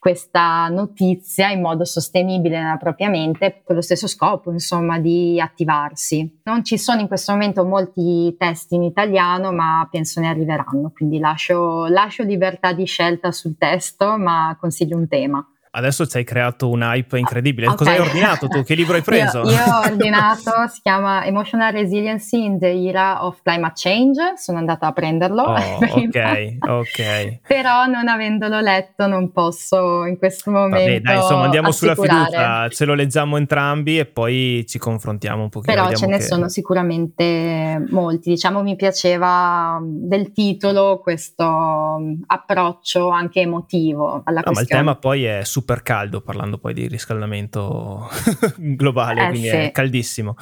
questa 0.00 0.66
notizia 0.68 1.50
in 1.50 1.60
modo 1.60 1.84
sostenibile 1.84 2.58
nella 2.58 2.78
propria 2.78 3.10
mente 3.10 3.60
con 3.62 3.76
lo 3.76 3.82
stesso 3.82 4.08
scopo, 4.08 4.50
insomma, 4.50 4.98
di 4.98 5.38
attivarsi. 5.38 6.40
Non 6.44 6.64
ci 6.64 6.78
sono 6.78 7.02
in 7.02 7.06
questo 7.06 7.32
momento 7.32 7.66
molti 7.66 8.34
testi 8.38 8.76
in 8.76 8.82
italiano, 8.82 9.52
ma 9.52 9.86
penso 9.90 10.20
ne 10.20 10.28
arriveranno, 10.28 10.90
quindi 10.90 11.18
lascio, 11.18 11.86
lascio 11.86 12.22
libertà 12.22 12.72
di 12.72 12.86
scelta 12.86 13.30
sul 13.30 13.58
testo, 13.58 14.16
ma 14.16 14.56
consiglio 14.58 14.96
un 14.96 15.06
tema. 15.06 15.46
Adesso 15.72 16.04
ci 16.06 16.16
hai 16.16 16.24
creato 16.24 16.68
un 16.68 16.82
hype 16.82 17.16
incredibile. 17.16 17.68
Okay. 17.68 17.78
Cosa 17.78 17.90
hai 17.92 18.00
ordinato 18.00 18.48
tu? 18.48 18.64
Che 18.64 18.74
libro 18.74 18.96
hai 18.96 19.02
preso? 19.06 19.42
io, 19.44 19.50
io, 19.50 19.62
ho 19.72 19.78
ordinato, 19.86 20.50
si 20.68 20.80
chiama 20.82 21.24
Emotional 21.24 21.70
Resiliency 21.70 22.44
in 22.44 22.58
the 22.58 22.66
Era 22.66 23.24
of 23.24 23.40
Climate 23.40 23.74
Change. 23.76 24.32
Sono 24.36 24.58
andata 24.58 24.88
a 24.88 24.92
prenderlo. 24.92 25.42
Oh, 25.42 25.54
ok, 25.78 26.56
ok. 26.60 27.38
Però 27.46 27.86
non 27.86 28.08
avendolo 28.08 28.58
letto 28.58 29.06
non 29.06 29.30
posso 29.30 30.04
in 30.06 30.18
questo 30.18 30.50
momento. 30.50 30.76
Vabbè, 30.76 31.00
dai, 31.00 31.16
insomma, 31.16 31.44
andiamo 31.44 31.70
sulla 31.70 31.94
fiducia, 31.94 32.68
ce 32.68 32.84
lo 32.84 32.94
leggiamo 32.94 33.36
entrambi 33.36 34.00
e 34.00 34.06
poi 34.06 34.64
ci 34.66 34.78
confrontiamo 34.78 35.44
un 35.44 35.48
pochino. 35.50 35.72
Però 35.72 35.94
ce 35.94 36.06
ne 36.06 36.16
che... 36.16 36.24
sono 36.24 36.48
sicuramente 36.48 37.86
molti. 37.90 38.30
Diciamo, 38.30 38.62
mi 38.62 38.74
piaceva 38.74 39.78
del 39.80 40.32
titolo 40.32 40.98
questo 41.00 42.00
approccio 42.26 43.10
anche 43.10 43.42
emotivo 43.42 44.22
alla 44.24 44.42
no, 44.44 44.52
questione. 44.52 44.54
Ma 44.54 44.60
il 44.62 44.66
tema 44.66 44.94
poi 44.96 45.24
è 45.24 45.44
super 45.44 45.58
super 45.60 45.82
caldo, 45.82 46.22
parlando 46.22 46.58
poi 46.58 46.72
di 46.72 46.88
riscaldamento 46.88 48.08
globale, 48.56 49.26
eh, 49.26 49.28
quindi 49.28 49.48
sì. 49.48 49.56
è 49.56 49.70
caldissimo. 49.70 50.36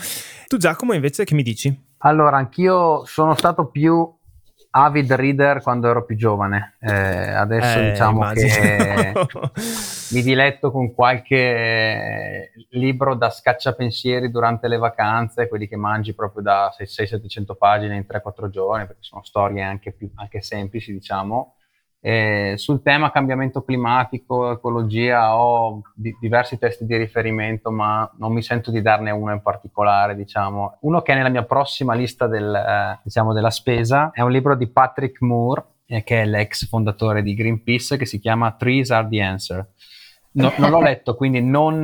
Tu 0.47 0.57
Giacomo 0.57 0.93
invece 0.93 1.25
che 1.25 1.35
mi 1.35 1.43
dici? 1.43 1.87
Allora, 1.99 2.37
anch'io 2.37 3.05
sono 3.05 3.35
stato 3.35 3.67
più 3.67 4.17
avid 4.71 5.13
reader 5.15 5.61
quando 5.61 5.89
ero 5.89 6.05
più 6.05 6.17
giovane. 6.17 6.77
Eh, 6.81 6.93
adesso 6.93 7.81
eh, 7.81 7.91
diciamo 7.91 8.21
immagino. 8.21 8.55
che 8.55 9.13
mi 10.15 10.23
diletto 10.23 10.71
con 10.71 10.95
qualche 10.95 12.53
libro 12.71 13.17
da 13.17 13.31
scacciapensieri 13.31 14.31
durante 14.31 14.69
le 14.69 14.77
vacanze, 14.77 15.49
quelli 15.49 15.67
che 15.67 15.77
mangi 15.77 16.15
proprio 16.15 16.43
da 16.43 16.73
600-700 16.79 17.57
pagine 17.59 17.97
in 17.97 18.07
3-4 18.09 18.49
giorni, 18.51 18.87
perché 18.87 19.03
sono 19.03 19.25
storie 19.25 19.63
anche, 19.63 19.91
più, 19.91 20.09
anche 20.15 20.41
semplici, 20.41 20.93
diciamo. 20.93 21.55
Eh, 22.01 22.55
sul 22.57 22.81
tema 22.81 23.11
cambiamento 23.11 23.63
climatico, 23.63 24.53
ecologia 24.53 25.37
ho 25.37 25.83
di, 25.95 26.17
diversi 26.21 26.57
testi 26.57 26.87
di 26.87 26.97
riferimento, 26.97 27.73
ma 27.73 28.09
non 28.19 28.33
mi 28.33 28.43
sento 28.43 28.71
di 28.71 28.81
darne 28.81 29.11
uno 29.11 29.33
in 29.33 29.43
particolare. 29.43 30.15
Diciamo. 30.15 30.79
Uno 30.81 31.03
che 31.03 31.13
è 31.13 31.17
nella 31.17 31.29
mia 31.29 31.45
prossima 31.45 31.95
lista 31.95 32.27
del, 32.27 32.55
eh, 32.55 33.01
diciamo, 33.03 33.33
della 33.33 33.51
spesa 33.51 34.11
è 34.13 34.21
un 34.21 34.31
libro 34.31 34.55
di 34.55 34.69
Patrick 34.69 35.21
Moore, 35.23 35.65
eh, 35.87 36.05
che 36.05 36.23
è 36.23 36.25
l'ex 36.25 36.69
fondatore 36.69 37.23
di 37.23 37.35
Greenpeace, 37.35 37.97
che 37.97 38.07
si 38.07 38.21
chiama 38.21 38.53
Trees 38.53 38.91
are 38.91 39.09
the 39.09 39.21
answer. 39.21 39.67
No, 40.31 40.53
non 40.59 40.71
l'ho 40.71 40.81
letto, 40.81 41.17
quindi 41.17 41.43
non, 41.43 41.83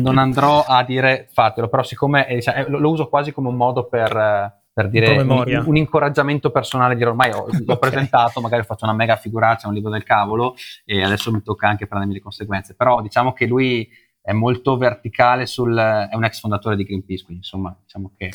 non, 0.00 0.16
andrò 0.16 0.64
a 0.66 0.82
dire 0.84 1.28
fatelo, 1.30 1.68
però 1.68 1.82
siccome 1.82 2.26
diciamo, 2.28 2.68
lo, 2.68 2.78
lo, 2.78 2.90
uso 2.90 3.08
quasi 3.08 3.32
come 3.32 3.48
un 3.48 3.56
modo 3.56 3.86
per 3.86 4.16
eh, 4.16 4.61
per 4.72 4.88
dire 4.88 5.18
un, 5.18 5.62
un, 5.66 5.76
incoraggiamento 5.76 6.50
personale, 6.50 6.96
dire 6.96 7.10
ormai 7.10 7.30
ho, 7.30 7.46
l'ho 7.52 7.74
okay. 7.74 7.90
presentato, 7.90 8.40
magari 8.40 8.62
ho 8.62 8.64
fatto 8.64 8.84
una 8.84 8.94
mega 8.94 9.16
figuraccia, 9.16 9.68
un 9.68 9.74
libro 9.74 9.90
del 9.90 10.02
cavolo 10.02 10.54
e 10.84 11.02
adesso 11.02 11.30
mi 11.30 11.42
tocca 11.42 11.68
anche 11.68 11.86
prendermi 11.86 12.14
le 12.14 12.20
conseguenze, 12.20 12.74
però 12.74 13.02
diciamo 13.02 13.32
che 13.32 13.46
lui 13.46 13.88
è 14.22 14.32
molto 14.32 14.76
verticale 14.76 15.46
sul, 15.46 15.76
è 15.76 16.14
un 16.14 16.24
ex 16.24 16.40
fondatore 16.40 16.76
di 16.76 16.84
Greenpeace, 16.84 17.24
quindi 17.24 17.42
insomma 17.42 17.76
diciamo 17.80 18.12
che... 18.16 18.32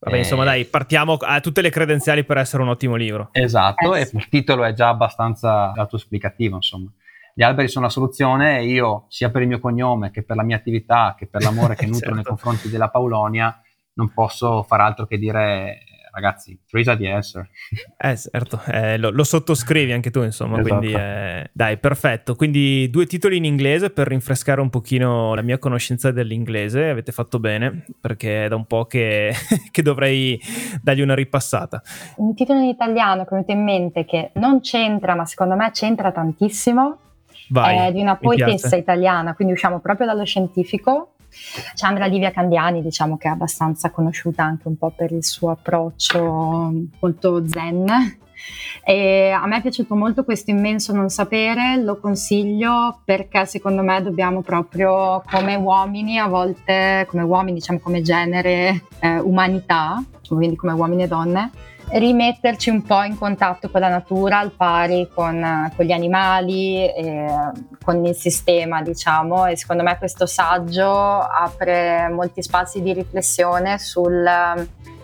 Vabbè, 0.00 0.14
eh, 0.14 0.18
insomma, 0.18 0.44
dai, 0.44 0.64
partiamo 0.64 1.14
a 1.14 1.40
tutte 1.40 1.60
le 1.60 1.70
credenziali 1.70 2.22
per 2.22 2.36
essere 2.36 2.62
un 2.62 2.68
ottimo 2.68 2.94
libro. 2.94 3.30
Esatto, 3.32 3.96
eh, 3.96 4.02
e 4.02 4.10
il 4.12 4.28
titolo 4.28 4.62
è 4.62 4.72
già 4.72 4.88
abbastanza 4.88 5.72
autoesplicativo, 5.72 6.54
insomma. 6.54 6.92
Gli 7.34 7.42
alberi 7.42 7.66
sono 7.66 7.86
la 7.86 7.90
soluzione 7.90 8.58
e 8.58 8.66
io, 8.66 9.06
sia 9.08 9.30
per 9.30 9.42
il 9.42 9.48
mio 9.48 9.58
cognome 9.58 10.10
che 10.10 10.22
per 10.22 10.36
la 10.36 10.44
mia 10.44 10.56
attività, 10.56 11.14
che 11.16 11.26
per 11.26 11.42
l'amore 11.42 11.74
che 11.74 11.86
nutro 11.86 12.00
certo. 12.00 12.14
nei 12.14 12.24
confronti 12.24 12.68
della 12.68 12.90
Paulonia, 12.90 13.60
non 13.98 14.12
posso 14.14 14.62
far 14.62 14.80
altro 14.80 15.06
che 15.06 15.18
dire 15.18 15.82
ragazzi, 16.10 16.58
are 16.72 16.96
the 16.96 17.10
answer. 17.10 17.48
Eh 17.96 18.16
certo, 18.16 18.60
eh, 18.66 18.96
lo, 18.98 19.10
lo, 19.10 19.22
sottoscrivi 19.22 19.92
anche 19.92 20.10
tu 20.10 20.22
insomma, 20.22 20.58
esatto. 20.58 20.78
quindi 20.78 20.96
eh, 20.96 21.50
dai, 21.52 21.78
perfetto. 21.78 22.34
Quindi 22.34 22.88
due 22.90 23.06
titoli 23.06 23.36
in 23.36 23.44
inglese 23.44 23.90
per 23.90 24.08
rinfrescare 24.08 24.60
un 24.60 24.70
pochino 24.70 25.34
la 25.34 25.42
mia 25.42 25.58
conoscenza 25.58 26.10
dell'inglese, 26.10 26.88
avete 26.88 27.12
fatto 27.12 27.38
bene, 27.38 27.84
perché 28.00 28.46
è 28.46 28.48
da 28.48 28.56
un 28.56 28.66
po' 28.66 28.86
che, 28.86 29.32
che 29.70 29.82
dovrei 29.82 30.40
dargli 30.82 31.02
una 31.02 31.14
ripassata. 31.14 31.82
Un 32.16 32.34
titolo 32.34 32.60
in 32.60 32.66
italiano 32.66 33.24
che 33.24 33.34
mi 33.34 33.44
è 33.44 33.52
in 33.52 33.62
mente 33.62 34.04
che 34.04 34.30
non 34.34 34.60
c'entra, 34.60 35.14
ma 35.14 35.24
secondo 35.24 35.54
me 35.54 35.70
c'entra 35.70 36.10
tantissimo, 36.10 36.98
Vai, 37.50 37.88
è 37.88 37.92
di 37.92 38.00
una 38.00 38.16
poetessa 38.16 38.76
italiana, 38.76 39.34
quindi 39.34 39.54
usciamo 39.54 39.78
proprio 39.80 40.06
dallo 40.06 40.24
scientifico, 40.24 41.14
Chandra 41.74 42.06
Livia 42.06 42.30
Candiani, 42.30 42.82
diciamo 42.82 43.16
che 43.16 43.28
è 43.28 43.30
abbastanza 43.30 43.90
conosciuta 43.90 44.42
anche 44.42 44.68
un 44.68 44.76
po' 44.76 44.90
per 44.90 45.12
il 45.12 45.24
suo 45.24 45.50
approccio 45.50 46.72
molto 47.00 47.46
zen. 47.46 48.16
E 48.84 49.30
a 49.30 49.46
me 49.46 49.58
è 49.58 49.60
piaciuto 49.60 49.94
molto 49.94 50.24
questo 50.24 50.50
immenso 50.50 50.92
non 50.92 51.08
sapere, 51.10 51.76
lo 51.76 51.98
consiglio 51.98 53.00
perché 53.04 53.44
secondo 53.46 53.82
me 53.82 54.00
dobbiamo 54.00 54.42
proprio 54.42 55.22
come 55.30 55.56
uomini, 55.56 56.18
a 56.18 56.28
volte 56.28 57.04
come 57.08 57.22
uomini, 57.22 57.58
diciamo 57.58 57.80
come 57.80 58.00
genere, 58.00 58.84
eh, 59.00 59.18
umanità, 59.18 60.02
quindi 60.26 60.56
come 60.56 60.72
uomini 60.72 61.02
e 61.02 61.08
donne, 61.08 61.50
rimetterci 61.90 62.70
un 62.70 62.82
po' 62.82 63.02
in 63.02 63.16
contatto 63.16 63.70
con 63.70 63.80
la 63.80 63.88
natura 63.88 64.38
al 64.38 64.52
pari 64.52 65.08
con, 65.12 65.72
con 65.74 65.84
gli 65.84 65.92
animali, 65.92 66.86
e, 66.86 67.26
con 67.82 68.04
il 68.04 68.14
sistema, 68.14 68.82
diciamo, 68.82 69.46
e 69.46 69.56
secondo 69.56 69.82
me 69.82 69.96
questo 69.98 70.26
saggio 70.26 70.90
apre 70.90 72.08
molti 72.08 72.42
spazi 72.42 72.82
di 72.82 72.92
riflessione 72.92 73.78
sul 73.78 74.28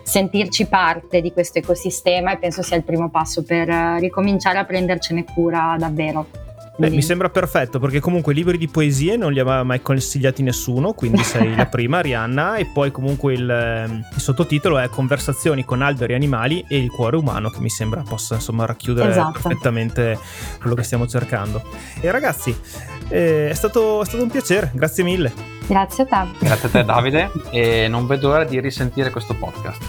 sentirci 0.03 0.67
parte 0.67 1.19
di 1.19 1.33
questo 1.33 1.57
ecosistema 1.57 2.31
e 2.31 2.37
penso 2.37 2.61
sia 2.61 2.77
il 2.77 2.83
primo 2.83 3.09
passo 3.09 3.43
per 3.43 3.67
ricominciare 3.99 4.59
a 4.59 4.65
prendercene 4.65 5.23
cura 5.23 5.75
davvero. 5.79 6.44
Beh, 6.77 6.89
mi 6.89 7.01
sembra 7.01 7.29
perfetto 7.29 7.79
perché 7.79 8.01
comunque 8.01 8.33
libri 8.33 8.57
di 8.57 8.67
poesie 8.67 9.15
non 9.15 9.31
li 9.31 9.39
aveva 9.39 9.63
mai 9.63 9.81
consigliati 9.81 10.43
nessuno, 10.43 10.93
quindi 10.93 11.23
sei 11.23 11.55
la 11.55 11.67
prima, 11.67 12.01
Rihanna, 12.01 12.55
e 12.55 12.65
poi 12.65 12.91
comunque 12.91 13.33
il, 13.33 13.49
ehm, 13.49 14.05
il, 14.13 14.21
sottotitolo 14.21 14.77
è 14.77 14.89
Conversazioni 14.89 15.63
con 15.63 15.81
alberi, 15.81 16.13
animali 16.13 16.65
e 16.67 16.77
il 16.77 16.89
cuore 16.89 17.15
umano, 17.15 17.49
che 17.49 17.59
mi 17.59 17.69
sembra 17.69 18.01
possa 18.01 18.35
insomma 18.35 18.65
racchiudere 18.65 19.09
esatto. 19.09 19.39
perfettamente 19.41 20.19
quello 20.59 20.75
che 20.75 20.83
stiamo 20.83 21.07
cercando. 21.07 21.63
E 22.01 22.11
ragazzi, 22.11 22.55
eh, 23.07 23.49
è, 23.49 23.53
stato, 23.53 24.01
è 24.01 24.05
stato 24.05 24.23
un 24.23 24.29
piacere, 24.29 24.71
grazie 24.73 25.03
mille. 25.03 25.31
Grazie 25.67 26.03
a 26.03 26.07
te. 26.07 26.45
Grazie 26.45 26.67
a 26.67 26.71
te 26.71 26.83
Davide 26.83 27.31
e 27.51 27.87
non 27.87 28.05
vedo 28.05 28.27
l'ora 28.29 28.43
di 28.43 28.59
risentire 28.59 29.09
questo 29.11 29.33
podcast. 29.33 29.81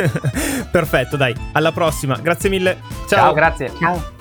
Perfetto, 0.70 1.16
dai, 1.16 1.34
alla 1.52 1.72
prossima. 1.72 2.18
Grazie 2.20 2.50
mille. 2.50 2.80
Ciao, 3.06 3.18
Ciao 3.18 3.32
grazie. 3.34 3.72
Ciao. 3.78 4.19